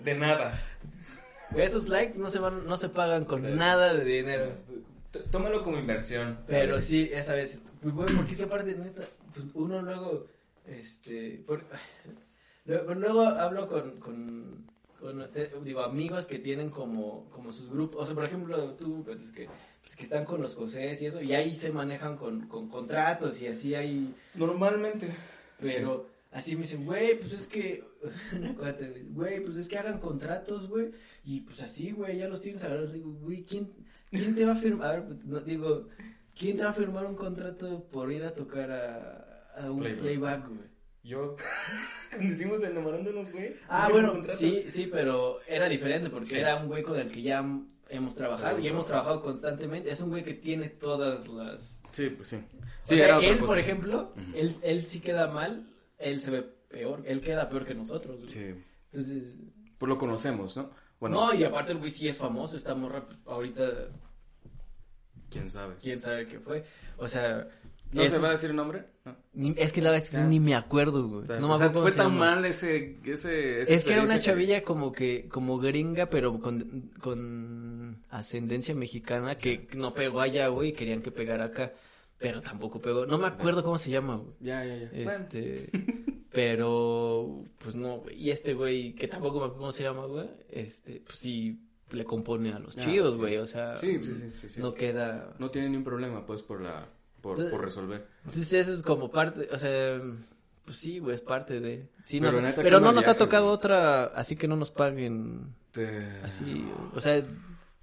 [0.00, 0.60] De nada.
[1.56, 4.52] Esos likes no se van, no se pagan con nada de dinero.
[5.30, 6.38] Tómalo como inversión.
[6.46, 9.02] Pero sí, esa vez, pues, güey, porque es que aparte, neta,
[9.34, 10.26] pues uno luego,
[10.66, 11.64] este, por-
[12.66, 14.66] luego, luego hablo con, con,
[15.00, 19.02] con, te- digo, amigos que tienen como, como sus grupos, o sea, por ejemplo, tú,
[19.04, 19.48] pues, que,
[19.82, 23.40] pues, que están con los José y eso, y ahí se manejan con, con contratos
[23.40, 25.14] y así hay, Normalmente.
[25.60, 27.84] pero así me dicen, güey, pues es que,
[29.10, 30.90] güey, pues es que hagan contratos, güey,
[31.24, 32.92] y pues así, güey, ya los tienes agarrados.
[32.92, 33.72] Digo, güey, ¿quién,
[34.10, 35.06] ¿quién te va a firmar?
[35.06, 35.88] Pues, no, digo,
[36.38, 40.00] ¿quién te va a firmar un contrato por ir a tocar a, a un Playback.
[40.02, 40.75] playback, güey?
[41.06, 41.36] Yo.
[42.10, 43.54] Cuando hicimos enamorándonos, güey.
[43.68, 46.36] Ah, bueno, sí, sí, pero era diferente porque Sí.
[46.36, 47.44] era un güey con el que ya
[47.88, 49.90] hemos trabajado y Hemos trabajado constantemente.
[49.90, 51.82] Es un güey que tiene todas las...
[51.92, 52.36] Sí, pues sí.
[52.82, 53.46] O sea, era otra él, cosa.
[53.46, 57.74] por ejemplo, él, él sí queda mal, él se ve peor, él queda peor que
[57.74, 58.16] nosotros.
[58.18, 58.30] güey.
[58.30, 58.54] Sí.
[58.90, 59.38] Entonces,
[59.78, 60.70] Pues lo conocemos, ¿no?
[60.98, 63.62] Bueno, no, y aparte el güey sí es famoso, esta morra, ahorita,
[65.30, 65.74] quién sabe.
[65.82, 66.64] quién sabe qué fue.
[66.96, 67.46] O sea,
[67.92, 68.84] ¿No es, se va a decir el nombre?
[69.04, 69.16] No.
[69.32, 71.24] ni- es que la verdad es que ni me acuerdo, güey.
[71.40, 72.18] No me o sea, acuerdo fue tan llama.
[72.36, 78.02] mal ese, ese, Es que era una chavilla como que, como gringa, pero con, con
[78.10, 81.72] ascendencia mexicana que no pegó allá, güey, y querían que pegara acá.
[82.18, 83.04] Pero tampoco pegó.
[83.06, 84.32] No me acuerdo cómo se llama, güey.
[84.40, 84.88] Ya, ya, ya.
[84.90, 85.68] Bueno, Este,
[86.32, 88.16] pero, pues no, güey.
[88.20, 91.60] Y este güey, que tampoco me acuerdo cómo se llama, güey, este, pues sí
[91.90, 93.18] le compone a los Ah, chidos, sí.
[93.18, 94.60] güey, o sea, Sí, sí, sí, sí, sí.
[94.60, 95.34] no queda.
[95.38, 96.88] no tiene ni un problema, pues, por la,
[97.34, 98.06] por, por resolver.
[98.24, 100.00] Entonces eso es como parte, o sea,
[100.64, 101.88] pues sí, güey, es parte de.
[102.02, 103.54] Sí, Pero nos- neta, pero qué no nos ha tocado güey.
[103.54, 106.64] otra, así que no nos paguen Te- así,
[106.94, 107.22] o sea,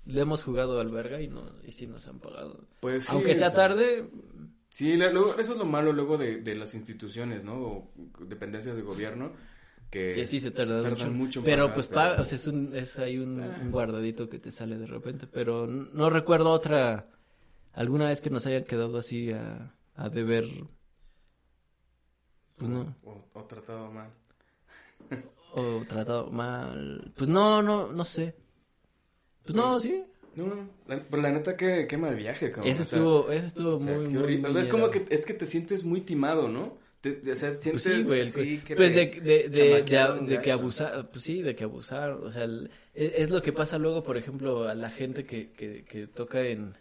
[0.06, 2.60] le hemos jugado al verga y no, y sí nos han pagado.
[2.82, 4.10] Pues sí, Aunque sea o sea, tarde,
[4.70, 7.54] Sí, luego, eso es lo malo luego de, de las instituciones, ¿no?
[7.62, 7.92] O
[8.22, 9.32] dependencias de gobierno.
[9.92, 11.12] Que, que sí se tarda mucho.
[11.12, 13.60] mucho pero pagar, pues pero- paga, o sea, es un, es ahí un, Ah.
[13.62, 17.06] un guardadito que te sale de repente, pero no recuerdo otra,
[17.74, 20.46] alguna vez que nos hayan quedado así a, a deber,
[22.58, 24.10] pues no, O, o tratado mal.
[25.54, 28.36] o tratado mal, pues no, no, no sé.
[29.44, 30.04] Pues no, sí,
[30.36, 32.72] No, no, la, pero la neta, qué, qué mal viaje, cabrón.
[32.72, 35.34] Ese o sea, estuvo, estuvo o sea, muy, qué muy, es como que, es que
[35.34, 36.78] te sientes muy timado, ¿no?
[37.02, 38.60] Te, o sea, sientes Pues sí, güey.
[38.64, 42.72] que pues de, de, de, que abusar, pues sí, de que abusar, o sea, el-
[42.94, 46.42] es, es lo que pasa luego, por ejemplo, a la gente que, que, que toca
[46.42, 46.76] en,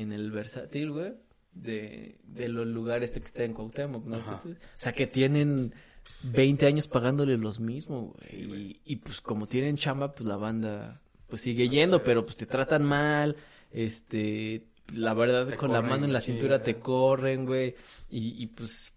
[0.00, 1.12] en el versátil, güey,
[1.52, 4.16] de, de los lugares este que está en Cuauhtémoc, ¿no?
[4.16, 4.40] Ajá.
[4.44, 5.74] O sea, que tienen
[6.22, 8.60] 20 años pagándole los mismos, güey, Sí, güey.
[8.62, 12.46] y, y pues como tienen chamba, pues la banda, pues sigue yendo, pero pues te
[12.46, 13.36] tratan mal,
[13.70, 16.64] este, la verdad, Te con la mano en la sí, cintura güey.
[16.64, 17.74] te corren, güey,
[18.10, 18.92] y, y pues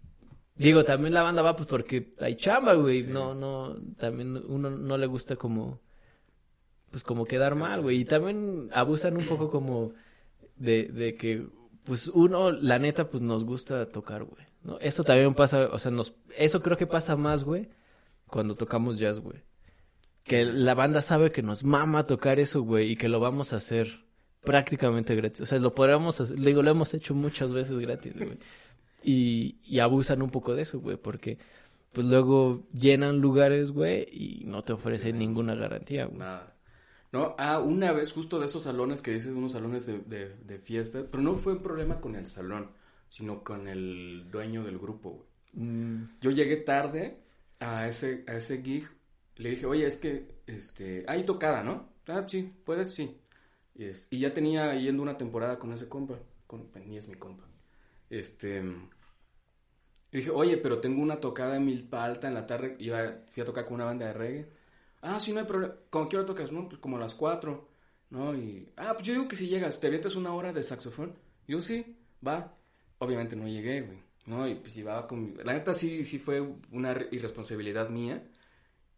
[0.54, 3.02] Digo, también la banda va pues porque hay chamba, güey.
[3.04, 3.08] Sí.
[3.10, 5.80] No, no, también uno no le gusta como,
[6.90, 8.00] pues como quedar mal, güey.
[8.00, 9.94] Y también abusan un poco como
[10.62, 11.46] de, de que,
[11.84, 14.46] pues uno, la neta, pues nos gusta tocar, güey.
[14.62, 14.78] ¿no?
[14.78, 17.68] Eso también pasa, o sea, nos, eso creo que pasa más, güey,
[18.26, 19.42] cuando tocamos jazz, güey.
[20.24, 23.56] Que la banda sabe que nos mama tocar eso, güey, y que lo vamos a
[23.56, 24.04] hacer
[24.42, 25.40] prácticamente gratis.
[25.40, 28.38] O sea, lo podríamos hacer, digo, lo hemos hecho muchas veces gratis, güey.
[29.02, 31.38] Y, y abusan un poco de eso, güey, porque
[31.90, 36.18] pues luego llenan lugares, güey, y no te ofrecen ninguna garantía, güey.
[36.18, 36.51] Nada.
[37.12, 40.58] No, ah, una vez justo de esos salones que dices, unos salones de, de,
[41.10, 42.70] pero no fue un problema con el salón,
[43.08, 45.26] sino con el dueño del grupo, güey.
[45.52, 47.18] Mm, Yo llegué tarde
[47.60, 48.88] a ese, a ese gig,
[49.36, 51.90] le dije, oye, es que, este, hay tocada, ¿no?
[52.06, 53.18] Ah, sí, puedes, sí.
[53.74, 57.14] Y, es- y ya tenía yendo una temporada con ese compa, con, ni es mi
[57.16, 57.44] compa.
[58.10, 58.62] Este,
[60.10, 63.42] y dije, oye, pero tengo una tocada en Milpa Alta en la tarde, iba, fui
[63.42, 64.48] a tocar con una banda de reggae.
[65.02, 65.74] Ah, sí, no hay problema.
[65.90, 66.50] ¿Cómo quiero tocas?
[66.52, 67.68] No, pues como a las 4.
[68.10, 68.34] ¿No?
[68.34, 71.14] Y, ah, pues yo digo que si llegas, ¿te avientas una hora de saxofón?
[71.48, 71.96] Yo sí,
[72.26, 72.56] va.
[72.98, 73.98] Obviamente no llegué, güey.
[74.26, 75.34] No, y pues llevaba con mi...
[75.42, 76.40] La neta sí, sí fue
[76.70, 78.22] una re- irresponsabilidad mía.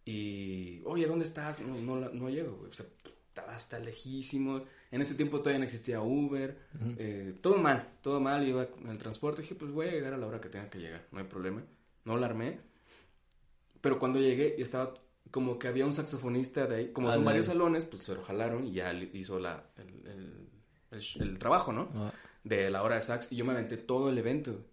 [0.05, 1.59] Y, oye, ¿dónde estás?
[1.61, 2.71] No, no, no llego, güey.
[2.71, 2.87] O sea,
[3.29, 4.65] estaba hasta lejísimo.
[4.91, 6.59] En ese tiempo todavía no existía Uber.
[6.99, 8.47] eh, todo mal, todo mal.
[8.47, 9.43] Iba en el transporte.
[9.43, 11.07] Dije, pues voy a llegar a la hora que tenga que llegar.
[11.13, 11.65] No hay problema.
[12.05, 12.61] No la armé.
[13.81, 14.95] Pero cuando llegué, estaba
[15.31, 16.93] como que había un saxofonista de ahí.
[16.93, 20.49] Como son varios salones, pues se lo jalaron y ya hizo la, el, el-
[20.93, 21.89] el- el trabajo, ¿no?
[21.95, 22.13] ah.
[22.45, 23.33] De la hora de sax.
[23.33, 24.65] Y yo me aventé todo el evento.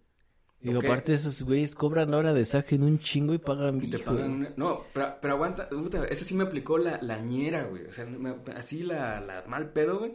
[0.60, 0.84] Digo, Ok.
[0.84, 4.30] aparte esos güeyes cobran hora de sax en un chingo y pagan Y te pagan
[4.30, 7.86] una- No, pero, pero aguanta, puta, eso sí me aplicó la, la ñera, güey.
[7.86, 10.12] O sea, me- así la, la mal pedo, güey.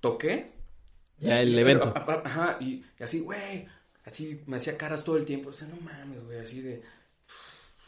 [0.00, 0.52] Toqué.
[1.18, 1.92] Ya el Y- evento.
[1.92, 3.66] pero, a- a- ajá, y, y así, güey.
[4.04, 5.50] Así me hacía caras todo el tiempo.
[5.50, 6.82] O sea, no mames, güey, así de.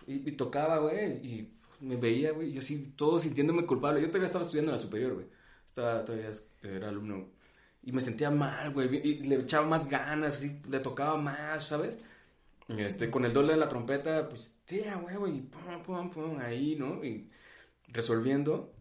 [0.07, 4.01] Y, y tocaba, güey, y me veía, güey, yo así, todo sintiéndome culpable.
[4.01, 5.27] Yo todavía estaba estudiando en la superior, güey.
[5.67, 6.31] Estaba, todavía
[6.63, 7.29] era alumno.
[7.83, 11.99] Y me sentía mal, güey, y le echaba más ganas, así, le tocaba más, ¿sabes?
[12.69, 16.39] Este, con el doble de la trompeta, pues, sí, a huevo, y pum, pum, pum,
[16.39, 17.03] ahí, ¿no?
[17.05, 17.29] Y
[17.89, 18.73] resolviendo,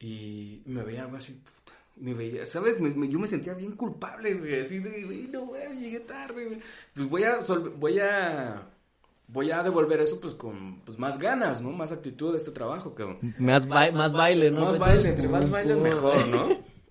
[0.00, 2.80] y me veía algo así, puta, me veía, ¿sabes?
[2.80, 6.60] Me- yo me sentía bien culpable, güey, así de, güey, no, güey, llegué tarde, güey.
[6.94, 7.38] Pues voy a,
[7.76, 8.68] voy a,
[9.32, 11.70] voy a devolver eso, pues, con, pues, más ganas, ¿no?
[11.70, 13.34] Más actitud de este trabajo, cabrón.
[13.38, 14.66] Más, ba- más baile, ¿no?
[14.66, 16.48] Más baile, entre más baile mejor, ¿no?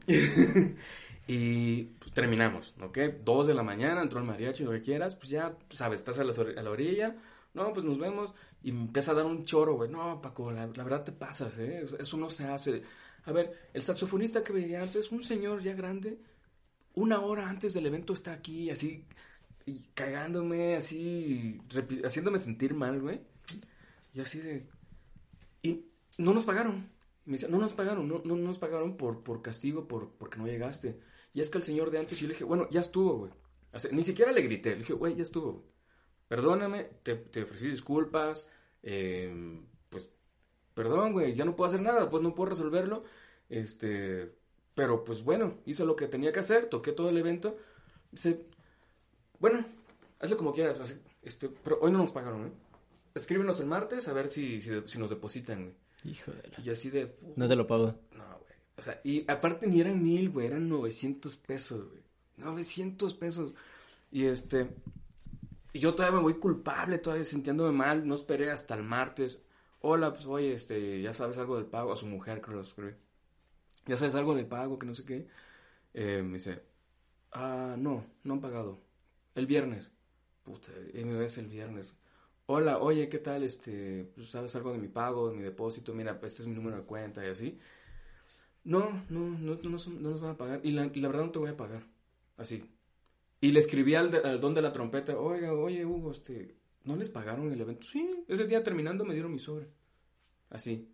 [1.28, 2.98] y pues, terminamos, ¿ok?
[3.24, 6.24] Dos de la mañana, entró el mariachi, lo que quieras, pues ya, sabes, estás a
[6.24, 7.16] la, or- a la orilla,
[7.54, 8.34] no, pues nos vemos,
[8.64, 11.58] y me empieza a dar un choro, güey, no, Paco, la, la verdad te pasas,
[11.60, 11.86] ¿eh?
[12.00, 12.84] Eso no se hace.
[13.26, 16.20] A ver, el saxofonista que veía antes, un señor ya grande,
[16.96, 19.06] una hora antes del evento está aquí, así,
[19.66, 21.62] y cagándome, así,
[22.04, 23.22] haciéndome sentir mal, güey.
[24.14, 24.68] Y así de...
[25.62, 25.86] Y
[26.18, 26.90] no nos pagaron.
[27.26, 30.48] Me decía, no nos pagaron, no, no nos pagaron por, por castigo, por, porque no
[30.48, 31.00] llegaste.
[31.34, 33.32] Y es que el señor de antes, yo le dije, bueno, ya estuvo, güey.
[33.92, 35.64] Ni siquiera le grité, le dije, güey, ya estuvo.
[36.28, 38.48] Perdóname, te, ofrecí disculpas,
[38.84, 40.10] eh, pues,
[40.74, 43.04] perdón, güey, ya no puedo hacer nada, pues no puedo resolverlo.
[43.50, 44.34] Este,
[44.74, 47.58] pero pues bueno, hizo lo que tenía que hacer, toqué todo el evento.
[48.12, 48.46] Dice,
[49.42, 49.66] bueno,
[50.20, 52.52] hazlo como quieras, así, este, pero hoy no nos pagaron, ¿eh?
[53.16, 55.76] Escríbenos el martes a ver si, si, si nos depositan, güey.
[56.04, 56.60] Hijo de la...
[56.64, 57.18] Y así de...
[57.36, 57.96] No te lo pago.
[58.16, 58.54] No, güey.
[58.78, 62.04] O sea, y aparte ni eran mil, güey, eran 900 pesos, güey.
[62.38, 63.54] 900 pesos.
[64.12, 64.70] Y este...
[65.74, 68.08] Y yo todavía me voy culpable, todavía sintiéndome mal.
[68.08, 69.40] No esperé hasta el martes.
[69.82, 71.92] Hola, pues oye, este, ya sabes algo del pago.
[71.92, 72.94] A su mujer, creo que lo escribí.
[73.88, 75.28] Ya sabes algo del pago, que no sé qué.
[75.94, 76.62] Eh, me dice,
[77.32, 78.80] ah, no, no han pagado.
[79.36, 79.94] El viernes.
[80.44, 81.94] Puta, ves el viernes.
[82.48, 83.44] Hola, oye, ¿qué tal?
[83.44, 85.94] Este, pues, ¿sabes algo de mi pago, de mi depósito?
[85.94, 87.60] Mira, este es mi número de cuenta y así.
[88.64, 90.60] No, no, no, no, nos- no nos van a pagar.
[90.64, 91.84] Y la, y la verdad no te voy a pagar.
[92.38, 92.64] Así.
[93.42, 97.10] Y le escribí al, al don de la trompeta, oiga, oye, Hugo, este, ¿no les
[97.10, 97.88] pagaron el evento?
[97.88, 99.70] Sí, ese día terminando me dieron mi sobre.
[100.50, 100.90] Así.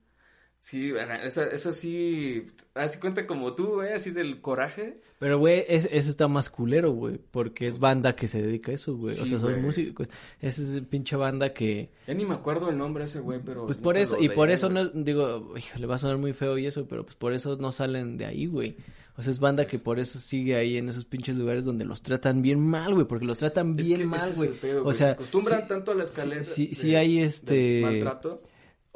[0.68, 0.91] Sí,
[1.24, 4.99] eso, eso sí, así cuenta como tú, güey, así del coraje.
[5.18, 8.76] Pero, güey, es, eso está más culero, güey, porque es banda que se dedica a
[8.76, 9.18] eso, güey.
[9.18, 9.61] o sea, son güey.
[9.61, 10.09] músicos.
[10.41, 11.89] Esa es pinche banda que...
[12.05, 13.65] Ya ni me acuerdo el nombre de ese güey, pero...
[13.65, 14.84] Pues por eso, y por eso güey.
[14.93, 17.72] no, digo, híjole, va a sonar muy feo y eso, pero pues por eso no
[17.72, 18.76] salen de ahí, güey.
[19.15, 22.01] O sea, es banda que por eso sigue ahí en esos pinches lugares donde los
[22.01, 24.49] tratan bien mal, güey, porque los tratan Es bien que mal, es güey.
[24.84, 26.43] O sea, se acostumbran sí- tanto a la escalera.
[26.43, 28.41] sí- de- sí hay este- maltrato.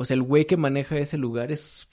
[0.01, 1.87] O sea, el güey que maneja ese lugar es...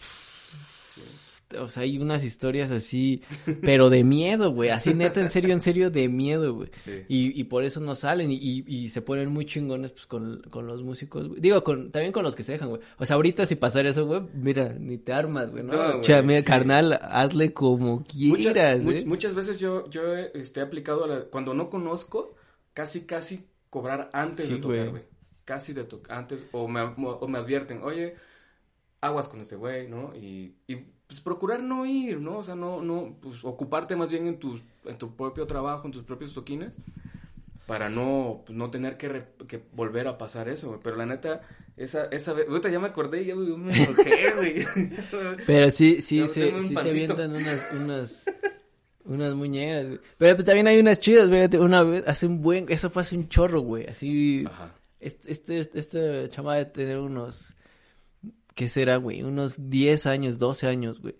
[1.58, 3.22] O sea, hay unas historias así,
[3.62, 4.68] pero de miedo, güey.
[4.68, 6.68] Así neta, en serio, en serio, de miedo, güey.
[6.84, 6.92] Sí.
[7.08, 10.42] Y, y por eso no salen y, y, y se ponen muy chingones pues con,
[10.50, 11.40] con los músicos, güey.
[11.40, 12.82] Digo, con, también con los que se dejan, güey.
[12.98, 15.72] O sea, ahorita si pasara eso, güey, mira, ni te armas, güey, ¿no?
[15.72, 16.44] No, o sea, mira, sí.
[16.44, 19.04] carnal, hazle como quieras, much- ¿eh?
[19.06, 22.34] muchas veces yo, yo este, he aplicado, a la- cuando no conozco,
[22.74, 24.90] casi, casi cobrar antes de tocar, güey.
[24.90, 25.02] güey.
[25.48, 28.16] Casi de tocar, antes, o me, o me advierten, oye,
[29.00, 30.14] aguas con este güey, ¿no?
[30.14, 30.76] Y, y
[31.06, 32.36] pues procurar no ir, ¿no?
[32.36, 35.92] O sea, no, no, pues ocuparte más bien en tus, en tu propio trabajo, en
[35.92, 36.76] tus propios toquines,
[37.66, 40.80] para no, pues, no tener que, re- que volver a pasar eso, güey.
[40.82, 41.40] Pero la neta,
[41.78, 44.66] esa, esa vez, ahorita ya me acordé y ya me enojé, güey.
[45.46, 48.24] Pero sí, sí, Dame se, sí se avientan unas, unas,
[49.06, 50.00] unas muñeras, güey.
[50.18, 51.48] Pero pues, también hay unas chidas, güey.
[51.56, 53.86] Una vez, hace un buen, eso fue hace un chorro, güey.
[53.86, 54.74] Así, Ajá.
[55.00, 57.54] Este, este, este chama de tener unos,
[58.54, 59.22] ¿qué será, güey?
[59.22, 61.14] Unos 10 años, 12 años, güey.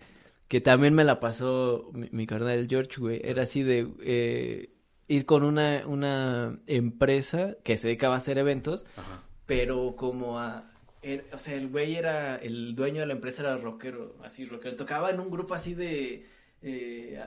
[0.47, 3.21] Que también me la pasó mi, mi carnal George, güey.
[3.23, 4.69] Era así de eh,
[5.07, 9.23] ir con una, una empresa que se dedicaba a hacer eventos, Ajá.
[9.45, 10.71] pero como a...
[11.03, 14.75] er- o sea, el güey era, el dueño de la empresa era rockero, así rockero.
[14.75, 16.25] Tocaba en un grupo así de...
[16.63, 17.23] eh,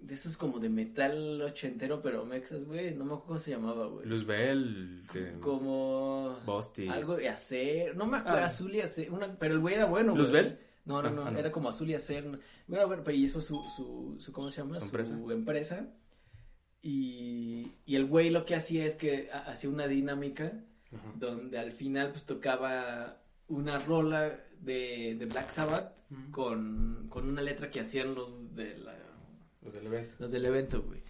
[0.00, 2.94] de esos como de metal ochentero, pero mexas, güey.
[2.94, 4.06] No me acuerdo cómo se llamaba, güey.
[4.06, 5.32] Luzbel, que...
[5.40, 6.38] Como...
[6.46, 6.88] Bosti.
[6.88, 8.44] Algo de hacer, no me acuerdo, Ah.
[8.44, 10.24] azul y hacer, una, pero el güey era bueno, güey.
[10.24, 10.58] ¿Luzbel?
[10.84, 11.38] No, no, Ah, no, ah, no.
[11.38, 12.24] era como azul y hacer.
[12.24, 12.38] no-
[12.68, 14.78] Bueno, bueno, pero hizo su, su, su, ¿cómo se llama?
[14.80, 15.16] ¿Su empresa?
[15.16, 15.88] Su empresa.
[16.82, 20.52] Y, y el güey lo que hacía es que ha- hacía una dinámica
[20.92, 21.12] Ajá.
[21.18, 25.92] donde al final pues tocaba una rola de, de Black Sabbath
[26.30, 28.94] con, con una letra que hacían los de la,
[29.66, 30.14] Los del evento.
[30.18, 31.02] los del evento, güey.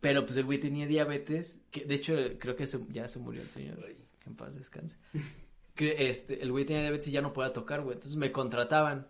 [0.00, 3.42] Pero pues el güey tenía diabetes, que de hecho creo que se- ya se murió
[3.42, 4.96] el señor, que en paz descanse.
[5.74, 7.96] Que este, el güey tenía diabetes y ya no podía tocar, güey.
[7.96, 9.08] Entonces me contrataban.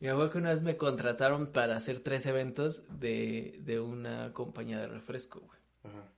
[0.00, 4.32] Y me acuerdo que una vez me contrataron para hacer tres eventos de, de una
[4.32, 5.58] compañía de refresco, güey.
[5.84, 6.10] Ajá.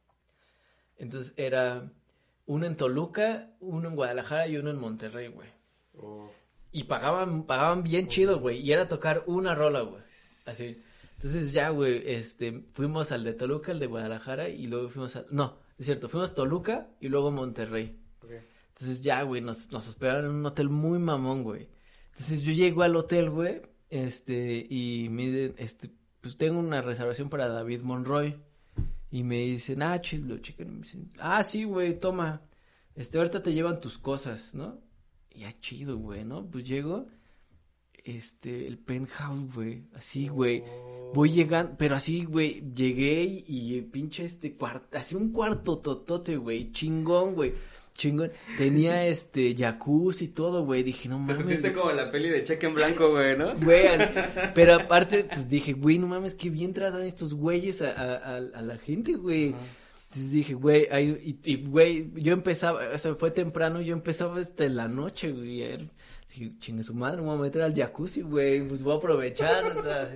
[0.96, 1.90] Entonces era
[2.46, 5.48] uno en Toluca, uno en Guadalajara y uno en Monterrey, güey.
[5.98, 6.30] Oh.
[6.72, 8.58] Y pagaban, pagaban bien chido, güey.
[8.60, 10.02] Y era tocar una rola, güey.
[10.46, 10.82] Así.
[11.20, 15.26] Entonces ya, güey, este, fuimos al de Toluca, al de Guadalajara, y luego fuimos a...
[15.30, 18.00] No, es cierto, fuimos a Toluca y luego Monterrey.
[18.24, 18.30] Ok.
[18.68, 21.68] Entonces ya, güey, nos, nos hospedaron en un hotel muy mamón, güey.
[22.08, 23.60] Entonces yo llego al hotel, güey,
[23.90, 25.90] este, y me este,
[26.22, 28.40] pues tengo una reservación para David Monroy.
[29.10, 30.72] Y me dicen, ah, chido, chequen.
[30.72, 32.40] Me dicen, ah, sí, güey, toma.
[32.94, 34.80] Este, ahorita te llevan tus cosas, ¿no?
[35.28, 36.46] Y ya chido, güey, ¿no?
[36.50, 37.08] Pues llego,
[38.04, 40.62] este, el penthouse, güey, así, güey.
[41.14, 46.36] Voy llegando, pero así, güey, llegué y, y pinche este cuarto, así un cuarto totote,
[46.36, 47.52] güey, chingón, güey,
[47.96, 48.30] chingón.
[48.56, 51.36] Tenía este jacuzzi y todo, güey, dije, no Te mames.
[51.38, 53.54] sentiste como la peli de cheque en blanco, güey, ¿no?
[53.60, 53.86] Güey,
[54.54, 58.62] pero aparte, pues dije, güey, no mames, qué bien tratan estos güeyes a, a, a-
[58.62, 59.54] la gente, güey.
[60.12, 64.38] Entonces dije, güey, ay, y, y, güey, yo empezaba, o sea, fue temprano, yo empezaba
[64.40, 65.76] hasta en la noche, güey.
[66.30, 69.64] Dije, chingue su madre, me voy a meter al jacuzzi, güey, pues voy a aprovechar,
[69.76, 70.08] o sea,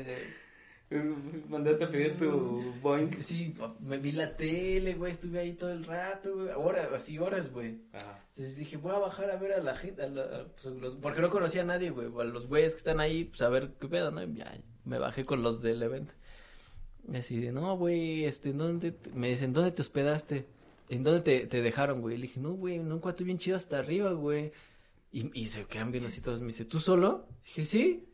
[1.48, 3.20] Mandaste a pedir tu boing.
[3.22, 7.50] sí, me vi la tele, güey, estuve ahí todo el rato, güey, horas, así horas,
[7.50, 7.78] güey.
[7.92, 8.20] Ajá.
[8.30, 10.94] Entonces dije, voy a bajar a ver a la gente, a la- a, pues, los-
[10.96, 13.70] porque no conocía a nadie, güey, a los güeyes que están ahí, pues a ver
[13.80, 14.22] qué pedo, ¿no?
[14.22, 16.12] Y ya, me bajé con los del evento.
[17.12, 18.92] Y así de, no, güey, este, ¿en dónde?
[18.92, 20.46] te-?" Me dicen, ¿dónde te hospedaste?
[20.90, 22.16] ¿En dónde te, te dejaron, güey?
[22.18, 24.52] Le dije, no, güey, en un cuarto bien chido hasta arriba, güey.
[25.14, 27.28] Y, y se quedan viendo así todos, me dice, ¿tú solo?
[27.44, 28.04] Dije, sí.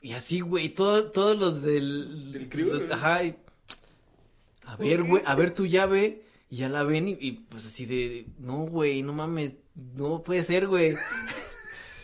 [0.00, 2.32] Y así, güey, todo, todos los del...
[2.32, 3.36] Del crew, los- ajá, y,
[4.64, 6.22] a ver, güey, a ver tu llave.
[6.48, 10.44] Y ya la ven y, y, pues así de, no, güey, no mames, no puede
[10.44, 10.94] ser, güey.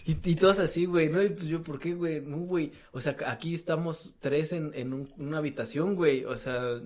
[0.06, 1.22] Y, y todos así, güey, ¿no?
[1.22, 2.22] Y pues yo, ¿por qué, güey?
[2.22, 2.72] No, güey.
[2.90, 6.24] O sea, aquí estamos tres en, en un- una habitación, güey.
[6.24, 6.80] O sea,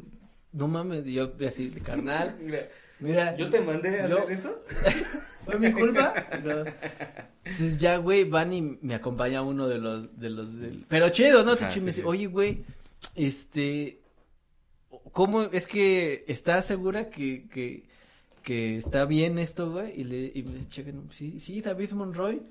[0.52, 2.36] no mames, y yo así, de carnal.
[3.04, 4.58] Mira, ¿yo te mandé a Yo- hacer eso?
[5.44, 6.14] ¿fue mi culpa?
[6.42, 6.64] No.
[7.44, 10.86] Entonces ya, güey, van y me acompaña uno de los, de los del...
[10.88, 11.52] Pero chido, ¿no?
[11.52, 12.64] Ajá, me dice, oye, güey,
[13.14, 14.00] este...
[15.12, 17.84] ¿Cómo es que estás segura que, que,
[18.42, 19.92] que está bien esto, güey?
[20.00, 22.42] Y le y me dice, chequen, sí, sí, David Monroy.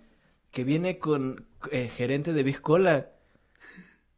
[0.51, 3.09] que viene con eh, gerente de Big Cola.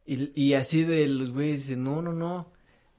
[0.04, 2.52] Y, y así de los güeyes dicen, no, no, no.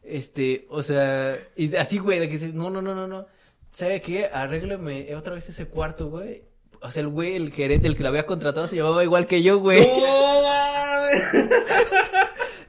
[0.08, 1.38] Este, o sea,
[1.80, 3.26] así, güey, de que dice, no, no, no, no, no.
[3.72, 4.26] ¿Sabe qué?
[4.26, 6.44] Arréglame otra vez ese cuarto, güey.
[6.82, 9.44] O sea, el güey, el gerente, el que lo había contratado, se llamaba igual que
[9.44, 9.86] yo, güey.
[9.86, 10.42] ¡No!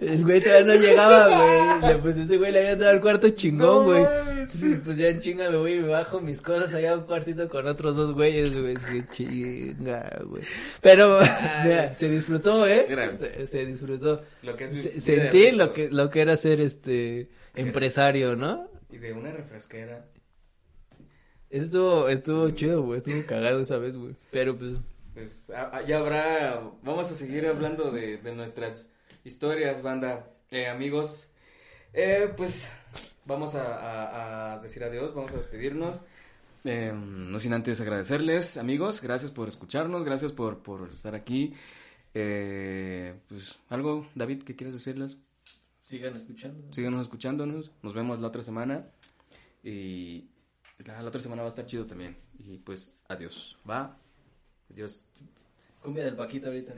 [0.00, 1.92] El güey todavía no llegaba, güey.
[1.94, 4.04] Le- Pues ese güey le había dado el cuarto chingón, No güey.
[4.30, 7.04] Entonces, pues ya en chinga me voy y me bajo mis cosas allá a un
[7.04, 8.76] cuartito con otros dos güeyes, güey.
[9.12, 10.42] Chinga, güey.
[10.80, 11.18] Pero,
[11.64, 12.86] mira, se disfrutó, ¿eh?
[13.14, 14.22] Se, se disfrutó.
[14.42, 18.70] Lo que es Se- sentí lo que, lo que era ser este empresario, ¿no?
[18.90, 20.06] Y de una refresquera.
[21.50, 22.98] Estuvo, estuvo chido, güey.
[22.98, 24.14] Estuvo cagado esa vez, güey.
[24.30, 24.72] Pero pues,
[25.14, 28.92] Pues a- a- ya habrá, vamos a seguir hablando de, de nuestras
[29.28, 31.28] historias, banda, eh, amigos.
[31.92, 32.68] Eh, pues
[33.24, 36.00] vamos a, a- a decir adiós, vamos a despedirnos.
[36.64, 41.54] Eh, no sin antes agradecerles, amigos, gracias por escucharnos, gracias por, por estar aquí.
[42.14, 45.18] Eh, pues algo, David, ¿qué quieres decirles?
[45.82, 46.70] sigan escuchando.
[46.74, 48.86] Síganos escuchándonos, nos vemos la otra semana
[49.62, 50.28] y
[50.84, 52.14] la, la otra semana va a estar chido también.
[52.38, 53.96] Y pues adiós, va,
[54.70, 55.06] adiós.
[55.80, 56.74] Cumbia del Paquito ahorita.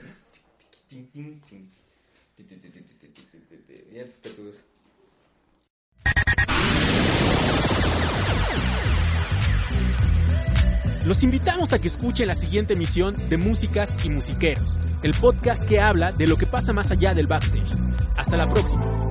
[11.05, 15.81] Los invitamos a que escuchen la siguiente emisión de Músicas y Musiqueros, el podcast que
[15.81, 17.73] habla de lo que pasa más allá del backstage.
[18.15, 19.10] Hasta la próxima.